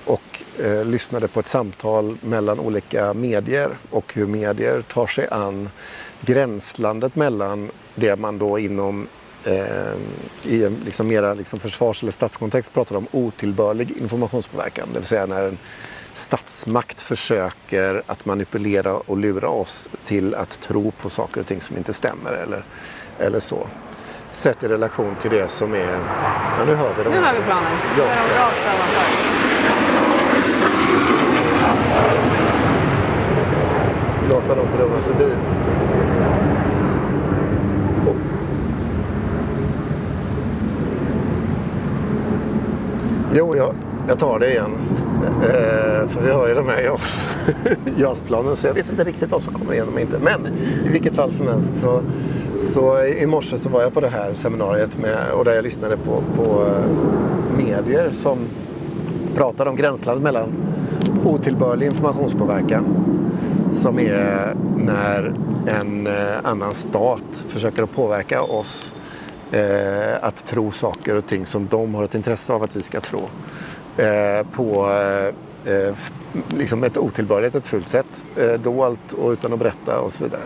och 0.06 0.44
eh, 0.64 0.86
lyssnade 0.86 1.28
på 1.28 1.40
ett 1.40 1.50
samtal 1.50 2.18
mellan 2.22 2.60
olika 2.60 3.14
medier 3.14 3.78
och 3.90 4.14
hur 4.14 4.28
medier 4.28 4.82
tar 4.82 5.08
sig 5.08 5.28
an 5.32 5.70
gränslandet 6.22 7.16
mellan 7.16 7.72
det 7.96 8.16
man 8.16 8.38
då 8.38 8.60
inom 8.60 9.08
eh, 9.46 9.94
i 10.44 10.64
en 10.64 10.82
liksom 10.86 11.08
mera 11.08 11.34
liksom 11.34 11.60
försvars 11.60 12.04
eller 12.04 12.12
statskontext 12.12 12.74
pratar 12.74 12.96
om 12.96 13.08
otillbörlig 13.12 13.92
informationspåverkan. 13.92 14.90
Det 14.94 15.00
vill 15.00 15.08
säga 15.08 15.26
när 15.26 15.44
en 15.44 15.58
statsmakt 16.14 17.02
försöker 17.02 18.04
att 18.06 18.26
manipulera 18.26 18.94
och 18.94 19.18
lura 19.18 19.50
oss 19.50 19.90
till 20.06 20.36
att 20.36 20.62
tro 20.62 20.92
på 20.92 21.10
saker 21.10 21.42
och 21.42 21.48
ting 21.48 21.62
som 21.62 21.78
inte 21.78 21.94
stämmer 21.94 22.32
eller, 22.34 22.64
eller 23.20 23.40
så. 23.40 23.68
Sett 24.32 24.64
i 24.64 24.68
relation 24.68 25.16
till 25.22 25.32
det 25.32 25.52
som 25.52 25.74
är... 25.74 26.00
Ja, 26.58 26.66
nu 26.66 26.76
hör 26.76 26.94
vi 26.98 27.04
dem. 27.04 27.14
Nu 27.14 27.20
hör 27.20 27.34
vi 27.34 27.44
planen. 27.44 27.78
Nu 27.98 28.04
är 28.04 28.28
de 28.28 28.34
rakt 28.34 28.60
ovanför. 28.76 29.34
Låta 34.30 34.56
dem 34.56 34.68
brumma 34.78 35.02
förbi. 35.02 35.36
Jo, 43.36 43.56
jag, 43.56 43.76
jag 44.08 44.20
tar 44.20 44.40
det 44.40 44.50
igen. 44.50 44.72
Eh, 45.44 46.08
för 46.08 46.22
vi 46.22 46.32
har 46.32 46.48
ju 46.48 46.54
de 46.54 46.68
här 46.68 46.82
JAS, 46.82 47.28
JAS-planen 47.98 48.56
så 48.56 48.68
jag 48.68 48.74
vet 48.74 48.90
inte 48.90 49.04
riktigt 49.04 49.32
vad 49.32 49.44
som 49.44 49.54
kommer 49.54 49.74
igenom 49.74 50.00
inte. 50.00 50.18
Men 50.22 50.48
i 50.86 50.90
vilket 50.90 51.16
fall 51.16 51.32
som 51.32 51.48
helst 51.48 51.82
så, 51.82 52.02
så 52.60 53.04
i 53.04 53.26
morse 53.26 53.58
så 53.58 53.70
var 53.70 53.82
jag 53.82 53.94
på 53.94 54.00
det 54.00 54.10
här 54.10 54.34
seminariet 54.34 54.98
med, 54.98 55.32
och 55.32 55.46
där 55.46 55.54
jag 55.54 55.64
lyssnade 55.64 55.98
på, 55.98 56.24
på 56.36 56.66
eh, 56.66 57.58
medier 57.58 58.12
som 58.14 58.38
pratade 59.36 59.70
om 59.70 59.76
gränslandet 59.76 60.24
mellan 60.24 60.54
otillbörlig 61.24 61.86
informationspåverkan 61.86 62.86
som 63.72 64.00
är 64.00 64.56
när 64.78 65.34
en 65.68 66.08
eh, 66.08 66.14
annan 66.44 66.74
stat 66.74 67.46
försöker 67.48 67.84
att 67.84 67.96
påverka 67.96 68.42
oss 68.42 68.94
eh, 69.54 70.24
att 70.24 70.46
tro 70.46 70.72
saker 70.72 71.16
och 71.16 71.26
ting 71.26 71.46
som 71.46 71.68
de 71.68 71.96
har 71.96 72.04
ett 72.04 72.16
intresse 72.16 72.54
av 72.54 72.64
att 72.64 72.76
vi 72.76 72.82
ska 72.82 73.02
tro. 73.02 73.30
Eh, 73.98 74.48
på 74.52 74.92
eh, 75.66 75.74
eh 75.74 75.96
liksom 76.50 76.84
ett 76.84 76.98
otillbörligt, 76.98 77.56
ett 77.56 77.68
fult 77.68 77.88
sätt. 77.88 78.26
Eh, 78.38 78.54
dolt 78.54 79.14
och 79.14 79.32
utan 79.32 79.54
att 79.54 79.60
berätta 79.60 80.00
och 80.00 80.14
så 80.14 80.24
vidare. 80.24 80.42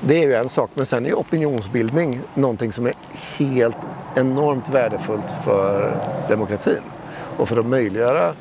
Det 0.00 0.22
är 0.22 0.26
ju 0.26 0.34
en 0.34 0.48
sak, 0.48 0.70
men 0.74 0.86
sen 0.86 1.06
är 1.06 1.14
opinionsbildning 1.14 2.20
någonting 2.34 2.72
som 2.72 2.86
är 2.86 2.94
helt 3.36 3.76
enormt 4.14 4.68
värdefullt 4.68 5.34
för 5.44 5.96
demokratin. 6.28 6.82
Och 7.36 7.48
för 7.48 7.56
att 7.56 7.66
möjliggöra 7.66 8.34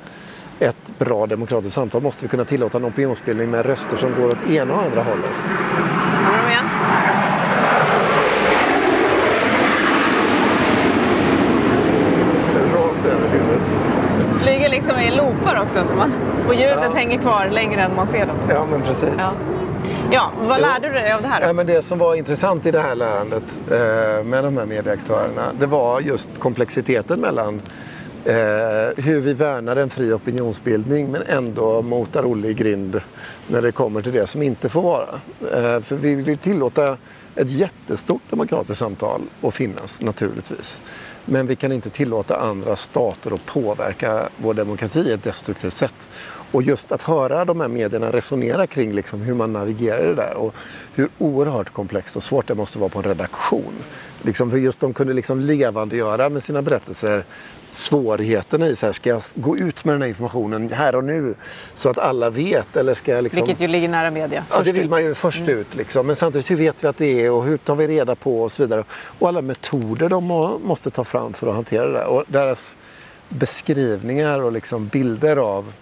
ett 0.59 0.99
bra 0.99 1.27
demokratiskt 1.27 1.75
samtal 1.75 2.01
måste 2.01 2.25
vi 2.25 2.29
kunna 2.29 2.45
tillåta 2.45 2.77
en 2.77 2.85
opinionsbildning 2.85 3.49
med 3.49 3.65
röster 3.65 3.97
som 3.97 4.15
går 4.15 4.27
åt 4.27 4.49
ena 4.49 4.73
och 4.73 4.83
andra 4.83 5.03
hållet. 5.03 5.35
Kommer 6.25 6.43
de 6.43 6.51
igen? 6.51 6.65
flyger 14.43 14.69
liksom 14.69 14.99
i 14.99 15.02
loopar 15.15 15.61
också 15.61 15.85
så 15.85 15.93
man, 15.93 16.11
och 16.47 16.53
ljudet 16.53 16.79
ja. 16.81 16.91
hänger 16.95 17.17
kvar 17.17 17.49
längre 17.51 17.81
än 17.81 17.95
man 17.95 18.07
ser 18.07 18.25
dem. 18.25 18.35
Ja, 18.49 18.65
men 18.71 18.81
precis. 18.81 19.09
Ja. 19.17 19.31
Ja, 20.11 20.31
vad 20.47 20.61
lärde 20.61 20.87
du 20.87 20.93
dig 20.93 21.11
av 21.11 21.21
det 21.21 21.27
här? 21.27 21.41
Då? 21.41 21.47
Ja, 21.47 21.53
men 21.53 21.67
det 21.67 21.81
som 21.81 21.99
var 21.99 22.15
intressant 22.15 22.65
i 22.65 22.71
det 22.71 22.79
här 22.79 22.95
lärandet 22.95 23.43
eh, 23.71 24.23
med 24.25 24.43
de 24.43 24.57
här 24.57 24.65
medieaktörerna 24.65 25.51
det 25.59 25.65
var 25.65 25.99
just 25.99 26.29
komplexiteten 26.39 27.19
mellan 27.19 27.61
eh, 28.25 28.35
hur 28.97 29.19
vi 29.19 29.33
värnar 29.33 29.75
en 29.75 29.89
fri 29.89 30.13
opinionsbildning 30.13 31.11
men 31.11 31.21
ändå 31.21 31.81
motar 31.81 32.25
Olle 32.25 32.47
i 32.47 32.53
grind 32.53 33.01
när 33.47 33.61
det 33.61 33.71
kommer 33.71 34.01
till 34.01 34.11
det 34.11 34.27
som 34.27 34.41
inte 34.41 34.69
får 34.69 34.81
vara. 34.81 35.09
Eh, 35.41 35.81
för 35.81 35.95
vi 35.95 36.15
vill 36.15 36.37
tillåta 36.37 36.97
ett 37.35 37.51
jättestort 37.51 38.21
demokratiskt 38.29 38.79
samtal 38.79 39.21
att 39.41 39.53
finnas 39.53 40.01
naturligtvis. 40.01 40.81
Men 41.25 41.47
vi 41.47 41.55
kan 41.55 41.71
inte 41.71 41.89
tillåta 41.89 42.35
andra 42.35 42.75
stater 42.75 43.33
att 43.33 43.45
påverka 43.45 44.29
vår 44.37 44.53
demokrati 44.53 44.99
i 44.99 45.11
ett 45.11 45.23
destruktivt 45.23 45.77
sätt. 45.77 45.93
Och 46.51 46.63
just 46.63 46.91
att 46.91 47.01
höra 47.01 47.45
de 47.45 47.59
här 47.59 47.67
medierna 47.67 48.11
resonera 48.11 48.67
kring 48.67 48.93
liksom 48.93 49.21
hur 49.21 49.33
man 49.33 49.53
navigerar 49.53 50.03
det 50.03 50.15
där 50.15 50.33
och 50.33 50.55
hur 50.93 51.09
oerhört 51.17 51.73
komplext 51.73 52.15
och 52.15 52.23
svårt 52.23 52.47
det 52.47 52.55
måste 52.55 52.79
vara 52.79 52.89
på 52.89 52.99
en 52.99 53.05
redaktion. 53.05 53.73
Liksom 54.25 54.51
för 54.51 54.57
just 54.57 54.79
de 54.79 54.93
kunde 54.93 55.13
liksom 55.13 55.39
levandegöra 55.39 56.29
med 56.29 56.43
sina 56.43 56.61
berättelser 56.61 57.25
svårigheterna 57.71 58.67
i 58.67 58.75
så 58.75 58.85
här, 58.85 58.93
ska 58.93 59.09
jag 59.09 59.23
gå 59.35 59.57
ut 59.57 59.85
med 59.85 59.93
den 59.95 60.01
här 60.01 60.09
informationen 60.09 60.71
här 60.71 60.95
och 60.95 61.03
nu 61.03 61.35
så 61.73 61.89
att 61.89 61.97
alla 61.97 62.29
vet? 62.29 62.75
Eller 62.75 62.93
ska 62.93 63.11
jag 63.11 63.23
liksom... 63.23 63.45
Vilket 63.45 63.61
ju 63.61 63.67
ligger 63.67 63.89
nära 63.89 64.11
media. 64.11 64.43
Ja, 64.49 64.61
det 64.63 64.71
vill 64.71 64.83
ut. 64.83 64.89
man 64.89 65.03
ju 65.03 65.15
först 65.15 65.39
mm. 65.39 65.59
ut. 65.59 65.75
Liksom. 65.75 66.07
Men 66.07 66.15
samtidigt, 66.15 66.51
hur 66.51 66.55
vet 66.55 66.83
vi 66.83 66.87
att 66.87 66.97
det 66.97 67.25
är 67.25 67.31
och 67.31 67.43
hur 67.43 67.57
tar 67.57 67.75
vi 67.75 67.87
reda 67.87 68.15
på 68.15 68.43
och 68.43 68.51
så 68.51 68.63
vidare. 68.63 68.83
Och 69.19 69.27
alla 69.27 69.41
metoder 69.41 70.09
de 70.09 70.23
måste 70.63 70.89
ta 70.89 71.03
fram 71.03 71.33
för 71.33 71.47
att 71.47 71.55
hantera 71.55 71.87
det. 71.87 72.05
Och 72.05 72.23
deras 72.27 72.75
beskrivningar 73.29 74.39
och 74.39 74.51
liksom 74.51 74.87
bilder 74.87 75.37
av 75.37 75.73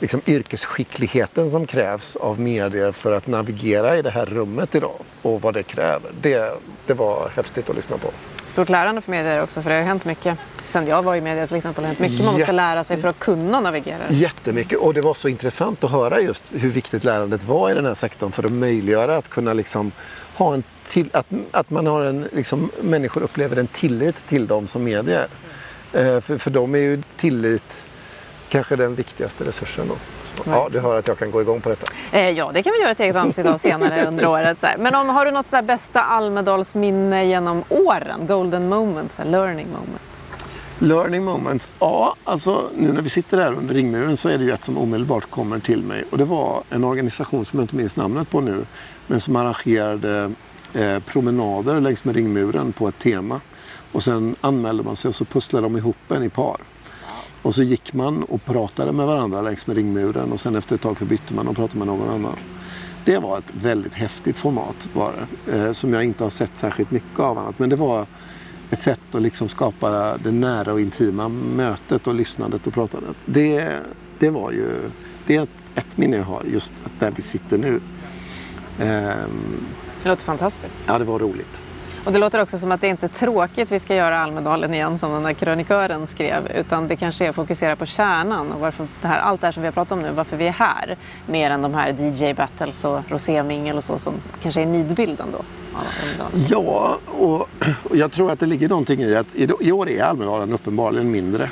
liksom 0.00 0.20
yrkesskickligheten 0.26 1.50
som 1.50 1.66
krävs 1.66 2.16
av 2.16 2.40
medier 2.40 2.92
för 2.92 3.12
att 3.12 3.26
navigera 3.26 3.96
i 3.96 4.02
det 4.02 4.10
här 4.10 4.26
rummet 4.26 4.74
idag 4.74 4.98
och 5.22 5.42
vad 5.42 5.54
det 5.54 5.62
kräver. 5.62 6.10
Det, 6.20 6.60
det 6.86 6.94
var 6.94 7.30
häftigt 7.34 7.70
att 7.70 7.76
lyssna 7.76 7.98
på. 7.98 8.10
Stort 8.46 8.68
lärande 8.68 9.00
för 9.00 9.10
medier 9.10 9.42
också 9.42 9.62
för 9.62 9.70
det 9.70 9.76
har 9.76 9.82
hänt 9.82 10.04
mycket. 10.04 10.38
Sen 10.62 10.86
jag 10.86 11.02
var 11.02 11.16
i 11.16 11.20
media 11.20 11.46
till 11.46 11.56
exempel 11.56 11.84
har 11.84 11.88
hänt 11.88 11.98
mycket 11.98 12.24
man 12.24 12.34
måste 12.34 12.52
lära 12.52 12.84
sig 12.84 12.96
för 12.96 13.08
att 13.08 13.18
kunna 13.18 13.60
navigera. 13.60 13.98
Jättemycket 14.08 14.78
och 14.78 14.94
det 14.94 15.00
var 15.00 15.14
så 15.14 15.28
intressant 15.28 15.84
att 15.84 15.90
höra 15.90 16.20
just 16.20 16.52
hur 16.52 16.70
viktigt 16.70 17.04
lärandet 17.04 17.44
var 17.44 17.70
i 17.70 17.74
den 17.74 17.86
här 17.86 17.94
sektorn 17.94 18.32
för 18.32 18.44
att 18.44 18.52
möjliggöra 18.52 19.16
att 19.16 19.28
kunna 19.28 19.52
liksom 19.52 19.92
ha 20.34 20.54
en 20.54 20.62
till, 20.86 21.10
att, 21.12 21.26
att 21.50 21.70
man 21.70 21.86
har 21.86 22.04
en, 22.04 22.28
liksom, 22.32 22.70
människor 22.80 23.22
upplever 23.22 23.56
en 23.56 23.66
tillit 23.66 24.16
till 24.28 24.46
dem 24.46 24.68
som 24.68 24.84
medier. 24.84 25.28
Eh, 25.92 26.20
för, 26.20 26.38
för 26.38 26.50
dem 26.50 26.74
är 26.74 26.78
ju 26.78 27.02
tillit 27.16 27.84
kanske 28.48 28.76
den 28.76 28.94
viktigaste 28.94 29.44
resursen. 29.44 29.88
Då. 29.88 29.94
ja, 30.44 30.68
du 30.72 30.80
hör 30.80 30.98
att 30.98 31.08
jag 31.08 31.18
kan 31.18 31.30
gå 31.30 31.40
igång 31.40 31.60
på 31.60 31.68
detta. 31.68 31.86
Eh, 32.12 32.30
ja, 32.30 32.50
det 32.54 32.62
kan 32.62 32.72
vi 32.72 32.80
göra 32.80 32.90
ett 32.90 33.00
eget 33.00 33.16
avsnitt 33.16 33.46
av 33.46 33.56
senare 33.56 34.06
under 34.06 34.26
året. 34.26 34.58
Så 34.58 34.66
här. 34.66 34.78
Men 34.78 34.94
om, 34.94 35.08
har 35.08 35.24
du 35.24 35.30
något 35.30 35.46
sådär 35.46 35.62
bästa 35.62 36.02
Almedalsminne 36.02 37.26
genom 37.26 37.62
åren? 37.68 38.26
Golden 38.26 38.68
moments, 38.68 39.20
learning 39.24 39.66
moments? 39.68 40.24
Learning 40.78 41.24
moments? 41.24 41.68
Ja, 41.78 42.16
alltså 42.24 42.70
nu 42.76 42.92
när 42.92 43.02
vi 43.02 43.08
sitter 43.08 43.38
här 43.38 43.52
under 43.52 43.74
ringmuren 43.74 44.16
så 44.16 44.28
är 44.28 44.38
det 44.38 44.44
ju 44.44 44.52
ett 44.52 44.64
som 44.64 44.78
omedelbart 44.78 45.30
kommer 45.30 45.58
till 45.58 45.82
mig. 45.82 46.04
Och 46.10 46.18
det 46.18 46.24
var 46.24 46.62
en 46.70 46.84
organisation 46.84 47.46
som 47.46 47.58
jag 47.58 47.64
inte 47.64 47.76
minns 47.76 47.96
namnet 47.96 48.30
på 48.30 48.40
nu, 48.40 48.66
men 49.06 49.20
som 49.20 49.36
arrangerade 49.36 50.32
eh, 50.74 50.98
promenader 50.98 51.80
längs 51.80 52.04
med 52.04 52.14
ringmuren 52.14 52.72
på 52.72 52.88
ett 52.88 52.98
tema 52.98 53.40
Och 53.92 54.02
sen 54.02 54.36
anmälde 54.40 54.82
man 54.82 54.96
sig 54.96 55.08
och 55.08 55.14
så 55.14 55.24
pusslade 55.24 55.66
de 55.66 55.76
ihop 55.76 56.10
en 56.10 56.22
i 56.22 56.28
par. 56.28 56.56
Och 57.46 57.54
så 57.54 57.62
gick 57.62 57.92
man 57.92 58.22
och 58.22 58.44
pratade 58.44 58.92
med 58.92 59.06
varandra 59.06 59.42
längs 59.42 59.66
med 59.66 59.76
ringmuren 59.76 60.32
och 60.32 60.40
sen 60.40 60.56
efter 60.56 60.74
ett 60.74 60.80
tag 60.80 60.98
så 60.98 61.04
bytte 61.04 61.34
man 61.34 61.48
och 61.48 61.56
pratade 61.56 61.78
med 61.78 61.86
någon 61.86 62.08
annan. 62.08 62.36
Det 63.04 63.18
var 63.18 63.38
ett 63.38 63.52
väldigt 63.52 63.94
häftigt 63.94 64.36
format 64.36 64.88
bara, 64.94 65.14
eh, 65.52 65.72
som 65.72 65.92
jag 65.92 66.04
inte 66.04 66.24
har 66.24 66.30
sett 66.30 66.50
särskilt 66.54 66.90
mycket 66.90 67.18
av 67.20 67.38
annat. 67.38 67.58
Men 67.58 67.68
det 67.68 67.76
var 67.76 68.06
ett 68.70 68.82
sätt 68.82 69.14
att 69.14 69.22
liksom 69.22 69.48
skapa 69.48 70.18
det 70.18 70.32
nära 70.32 70.72
och 70.72 70.80
intima 70.80 71.28
mötet 71.28 72.06
och 72.06 72.14
lyssnandet 72.14 72.66
och 72.66 72.72
pratandet. 72.72 73.16
Det, 73.26 73.80
det 74.18 74.30
var 74.30 74.52
ju 74.52 74.90
det 75.26 75.36
är 75.36 75.42
ett, 75.42 75.70
ett 75.74 75.96
minne 75.96 76.16
jag 76.16 76.24
har, 76.24 76.42
just 76.52 76.72
där 76.98 77.12
vi 77.16 77.22
sitter 77.22 77.58
nu. 77.58 77.80
Ehm, 78.80 79.66
det 80.02 80.08
låter 80.08 80.24
fantastiskt. 80.24 80.78
Ja, 80.86 80.98
det 80.98 81.04
var 81.04 81.18
roligt. 81.18 81.65
Och 82.06 82.12
det 82.12 82.18
låter 82.18 82.42
också 82.42 82.58
som 82.58 82.72
att 82.72 82.80
det 82.80 82.88
inte 82.88 83.06
är 83.06 83.08
tråkigt 83.08 83.72
vi 83.72 83.78
ska 83.78 83.94
göra 83.94 84.18
Almedalen 84.18 84.74
igen 84.74 84.98
som 84.98 85.12
den 85.12 85.22
där 85.22 85.32
krönikören 85.32 86.06
skrev 86.06 86.52
utan 86.58 86.88
det 86.88 86.96
kanske 86.96 87.24
är 87.24 87.28
att 87.28 87.36
fokusera 87.36 87.76
på 87.76 87.86
kärnan 87.86 88.52
och 88.52 88.60
varför 88.60 88.86
det 89.02 89.08
här, 89.08 89.18
allt 89.18 89.40
det 89.40 89.46
här 89.46 89.52
som 89.52 89.62
vi 89.62 89.66
har 89.66 89.72
pratat 89.72 89.92
om 89.92 90.02
nu, 90.02 90.10
varför 90.10 90.36
vi 90.36 90.46
är 90.46 90.52
här 90.52 90.96
mer 91.26 91.50
än 91.50 91.62
de 91.62 91.74
här 91.74 91.92
DJ-battles 91.92 92.84
och 92.84 93.00
rosémingel 93.10 93.76
och 93.76 93.84
så 93.84 93.98
som 93.98 94.14
kanske 94.42 94.62
är 94.62 94.66
nidbilden 94.66 95.26
då. 95.32 95.44
Ja, 96.48 96.98
och, 97.06 97.48
och 97.82 97.96
jag 97.96 98.12
tror 98.12 98.32
att 98.32 98.40
det 98.40 98.46
ligger 98.46 98.68
någonting 98.68 99.00
i 99.00 99.16
att 99.16 99.34
i, 99.34 99.48
i 99.60 99.72
år 99.72 99.88
är 99.88 100.02
Almedalen 100.02 100.52
uppenbarligen 100.52 101.10
mindre. 101.10 101.50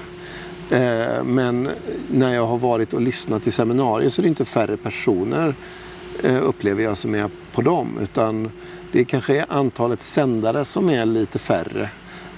Eh, 0.71 1.25
men 1.25 1.71
när 2.11 2.35
jag 2.35 2.47
har 2.47 2.59
varit 2.59 2.95
och 2.95 3.01
lyssnat 3.01 3.43
till 3.43 3.53
seminarier 3.53 4.11
så 4.11 4.21
är 4.21 4.23
det 4.23 4.29
inte 4.29 4.45
färre 4.45 4.77
personer 4.77 5.55
eh, 6.23 6.43
upplever 6.43 6.83
jag 6.83 6.97
som 6.97 7.15
är 7.15 7.31
på 7.53 7.63
dem 7.63 7.99
utan 8.03 8.51
det 8.95 9.05
kanske 9.05 9.37
är 9.37 9.47
antalet 9.49 10.03
sändare 10.03 10.65
som 10.65 10.91
är 10.91 11.07
lite 11.07 11.39
färre. 11.39 11.91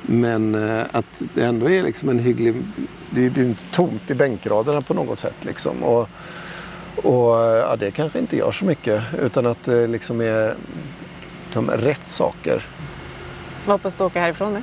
Men 0.03 0.55
eh, 0.55 0.85
att 0.93 1.05
det 1.35 1.45
ändå 1.45 1.71
är 1.71 1.83
liksom 1.83 2.09
en 2.09 2.19
hygglig... 2.19 2.55
Det 3.11 3.27
är 3.27 3.39
inte 3.39 3.63
tomt 3.73 4.11
i 4.11 4.15
bänkraderna 4.15 4.83
på 4.83 4.95
något 4.95 5.19
sätt. 5.19 5.35
Liksom. 5.41 5.83
Och, 5.83 6.09
och 6.97 7.37
ja, 7.37 7.77
det 7.79 7.91
kanske 7.91 8.19
inte 8.19 8.37
gör 8.37 8.53
så 8.53 8.65
mycket 8.65 9.03
utan 9.23 9.47
att 9.47 9.65
det 9.65 9.87
liksom 9.87 10.21
är 10.21 10.55
de 11.53 11.71
rätt 11.71 12.09
saker. 12.09 12.67
Vad 13.65 13.75
hoppas 13.75 13.95
du 13.95 14.05
åka 14.05 14.21
härifrån 14.21 14.53
med? 14.53 14.63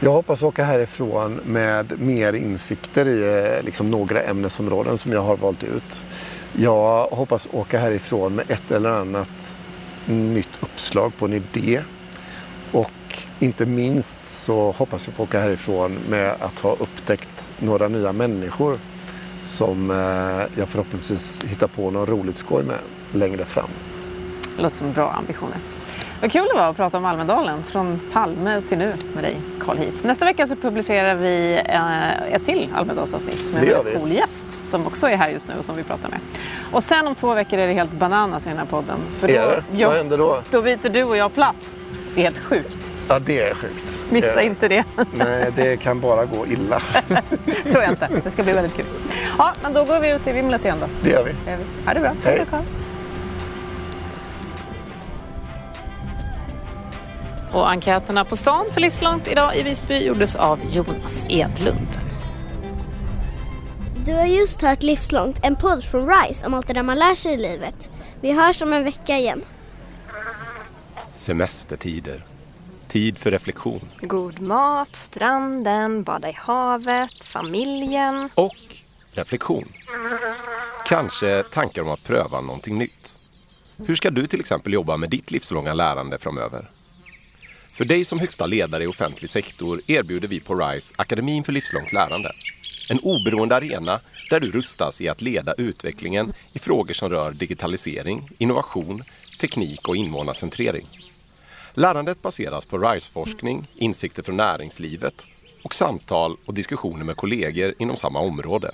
Jag 0.00 0.12
hoppas 0.12 0.42
åka 0.42 0.64
härifrån 0.64 1.40
med 1.44 2.00
mer 2.00 2.32
insikter 2.32 3.08
i 3.08 3.44
eh, 3.56 3.64
liksom, 3.64 3.90
några 3.90 4.22
ämnesområden 4.22 4.98
som 4.98 5.12
jag 5.12 5.22
har 5.22 5.36
valt 5.36 5.64
ut. 5.64 6.00
Jag 6.52 7.06
hoppas 7.06 7.48
åka 7.52 7.78
härifrån 7.78 8.34
med 8.34 8.50
ett 8.50 8.70
eller 8.70 8.90
annat 8.90 9.56
nytt 10.06 10.51
uppslag 10.62 11.16
på 11.16 11.24
en 11.24 11.32
idé. 11.32 11.82
Och 12.72 12.90
inte 13.38 13.66
minst 13.66 14.18
så 14.24 14.70
hoppas 14.70 15.06
jag 15.06 15.16
på 15.16 15.22
att 15.22 15.28
åka 15.28 15.40
härifrån 15.40 15.98
med 16.08 16.30
att 16.40 16.58
ha 16.58 16.72
upptäckt 16.72 17.54
några 17.58 17.88
nya 17.88 18.12
människor 18.12 18.78
som 19.42 19.90
eh, 19.90 20.58
jag 20.60 20.68
förhoppningsvis 20.68 21.44
hittar 21.44 21.66
på 21.66 21.90
något 21.90 22.08
roligt 22.08 22.36
skoj 22.36 22.64
med 22.64 22.78
längre 23.12 23.44
fram. 23.44 23.68
Det 24.56 24.62
låter 24.62 24.76
som 24.76 24.92
bra 24.92 25.10
ambitioner. 25.10 25.56
Vad 26.22 26.32
kul 26.32 26.46
det 26.52 26.54
var 26.54 26.70
att 26.70 26.76
prata 26.76 26.98
om 26.98 27.04
Almedalen 27.04 27.62
från 27.62 28.00
Palme 28.12 28.60
till 28.68 28.78
nu 28.78 28.92
med 29.14 29.24
dig 29.24 29.36
Carl 29.60 29.78
Heath. 29.78 30.06
Nästa 30.06 30.24
vecka 30.24 30.46
så 30.46 30.56
publicerar 30.56 31.14
vi 31.14 31.62
eh, 31.68 32.34
ett 32.34 32.46
till 32.46 32.68
Almedalsavsnitt 32.74 33.52
med 33.52 33.62
en 33.62 33.68
väldigt 33.68 33.94
cool 33.94 34.12
gäst 34.12 34.58
som 34.66 34.86
också 34.86 35.08
är 35.08 35.16
här 35.16 35.30
just 35.30 35.48
nu 35.48 35.54
och 35.58 35.64
som 35.64 35.76
vi 35.76 35.82
pratar 35.82 36.08
med. 36.08 36.18
Och 36.72 36.84
sen 36.84 37.06
om 37.06 37.14
två 37.14 37.34
veckor 37.34 37.58
är 37.58 37.66
det 37.66 37.72
helt 37.72 37.92
bananas 37.92 38.46
i 38.46 38.48
den 38.48 38.58
här 38.58 38.64
podden. 38.64 38.98
För 39.20 39.28
då, 39.28 39.34
är 39.34 39.46
det? 39.46 39.78
Jag, 39.78 39.88
Vad 39.88 39.96
händer 39.96 40.18
då? 40.18 40.42
Då 40.50 40.62
byter 40.62 40.88
du 40.88 41.02
och 41.02 41.16
jag 41.16 41.34
plats. 41.34 41.80
Det 42.14 42.20
är 42.20 42.24
helt 42.24 42.38
sjukt. 42.38 42.92
Ja, 43.08 43.18
det 43.18 43.40
är 43.40 43.54
sjukt. 43.54 43.84
Missa 44.10 44.36
det... 44.36 44.44
inte 44.44 44.68
det. 44.68 44.84
Nej, 45.14 45.52
det 45.56 45.76
kan 45.76 46.00
bara 46.00 46.24
gå 46.24 46.46
illa. 46.46 46.82
tror 47.62 47.82
jag 47.82 47.90
inte. 47.90 48.08
Det 48.24 48.30
ska 48.30 48.42
bli 48.42 48.52
väldigt 48.52 48.76
kul. 48.76 48.86
Ja, 49.38 49.52
men 49.62 49.72
då 49.72 49.84
går 49.84 50.00
vi 50.00 50.10
ut 50.10 50.26
i 50.26 50.32
vimlet 50.32 50.64
igen 50.64 50.78
då. 50.80 50.86
Det 51.02 51.10
gör 51.10 51.24
vi. 51.24 51.32
Det 51.44 51.50
gör 51.50 51.58
vi. 51.58 51.64
Ha 51.86 51.94
det 51.94 52.00
bra. 52.00 52.12
Hej. 52.24 52.46
Och 57.52 57.70
enkäterna 57.70 58.24
på 58.24 58.36
stan 58.36 58.66
för 58.72 58.80
Livslångt 58.80 59.28
idag 59.28 59.56
i 59.56 59.62
Visby 59.62 60.06
gjordes 60.06 60.36
av 60.36 60.60
Jonas 60.70 61.26
Edlund. 61.28 61.88
Du 64.06 64.12
har 64.14 64.26
just 64.26 64.62
hört 64.62 64.82
Livslångt, 64.82 65.40
en 65.42 65.56
podd 65.56 65.84
från 65.84 66.08
RISE 66.08 66.46
om 66.46 66.54
allt 66.54 66.66
det 66.66 66.74
där 66.74 66.82
man 66.82 66.98
lär 66.98 67.14
sig 67.14 67.32
i 67.32 67.36
livet. 67.36 67.90
Vi 68.20 68.32
hörs 68.32 68.62
om 68.62 68.72
en 68.72 68.84
vecka 68.84 69.18
igen. 69.18 69.44
Semestertider. 71.12 72.24
Tid 72.88 73.18
för 73.18 73.30
reflektion. 73.30 73.80
God 74.00 74.40
mat, 74.40 74.96
stranden, 74.96 76.02
bada 76.02 76.28
i 76.28 76.32
havet, 76.36 77.24
familjen. 77.24 78.30
Och 78.34 78.76
reflektion. 79.12 79.72
Kanske 80.86 81.42
tankar 81.42 81.82
om 81.82 81.90
att 81.90 82.04
pröva 82.04 82.40
någonting 82.40 82.78
nytt. 82.78 83.18
Hur 83.86 83.94
ska 83.94 84.10
du 84.10 84.26
till 84.26 84.40
exempel 84.40 84.72
jobba 84.72 84.96
med 84.96 85.10
ditt 85.10 85.30
livslånga 85.30 85.74
lärande 85.74 86.18
framöver? 86.18 86.70
För 87.74 87.84
dig 87.84 88.04
som 88.04 88.18
högsta 88.18 88.46
ledare 88.46 88.84
i 88.84 88.86
offentlig 88.86 89.30
sektor 89.30 89.80
erbjuder 89.86 90.28
vi 90.28 90.40
på 90.40 90.54
RISE 90.54 90.94
Akademin 90.98 91.44
för 91.44 91.52
livslångt 91.52 91.92
lärande. 91.92 92.30
En 92.90 92.98
oberoende 93.02 93.56
arena 93.56 94.00
där 94.30 94.40
du 94.40 94.50
rustas 94.50 95.00
i 95.00 95.08
att 95.08 95.22
leda 95.22 95.54
utvecklingen 95.58 96.32
i 96.52 96.58
frågor 96.58 96.94
som 96.94 97.10
rör 97.10 97.30
digitalisering, 97.30 98.28
innovation, 98.38 99.02
teknik 99.40 99.88
och 99.88 99.96
invånarcentrering. 99.96 100.88
Lärandet 101.74 102.22
baseras 102.22 102.66
på 102.66 102.78
RISE-forskning, 102.78 103.66
insikter 103.76 104.22
från 104.22 104.36
näringslivet 104.36 105.26
och 105.64 105.74
samtal 105.74 106.36
och 106.44 106.54
diskussioner 106.54 107.04
med 107.04 107.16
kollegor 107.16 107.74
inom 107.78 107.96
samma 107.96 108.20
område. 108.20 108.70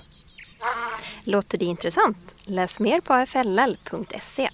Låter 1.23 1.57
det 1.57 1.65
intressant? 1.65 2.35
Läs 2.43 2.79
mer 2.79 3.01
på 3.01 3.13
afll.se. 3.13 4.49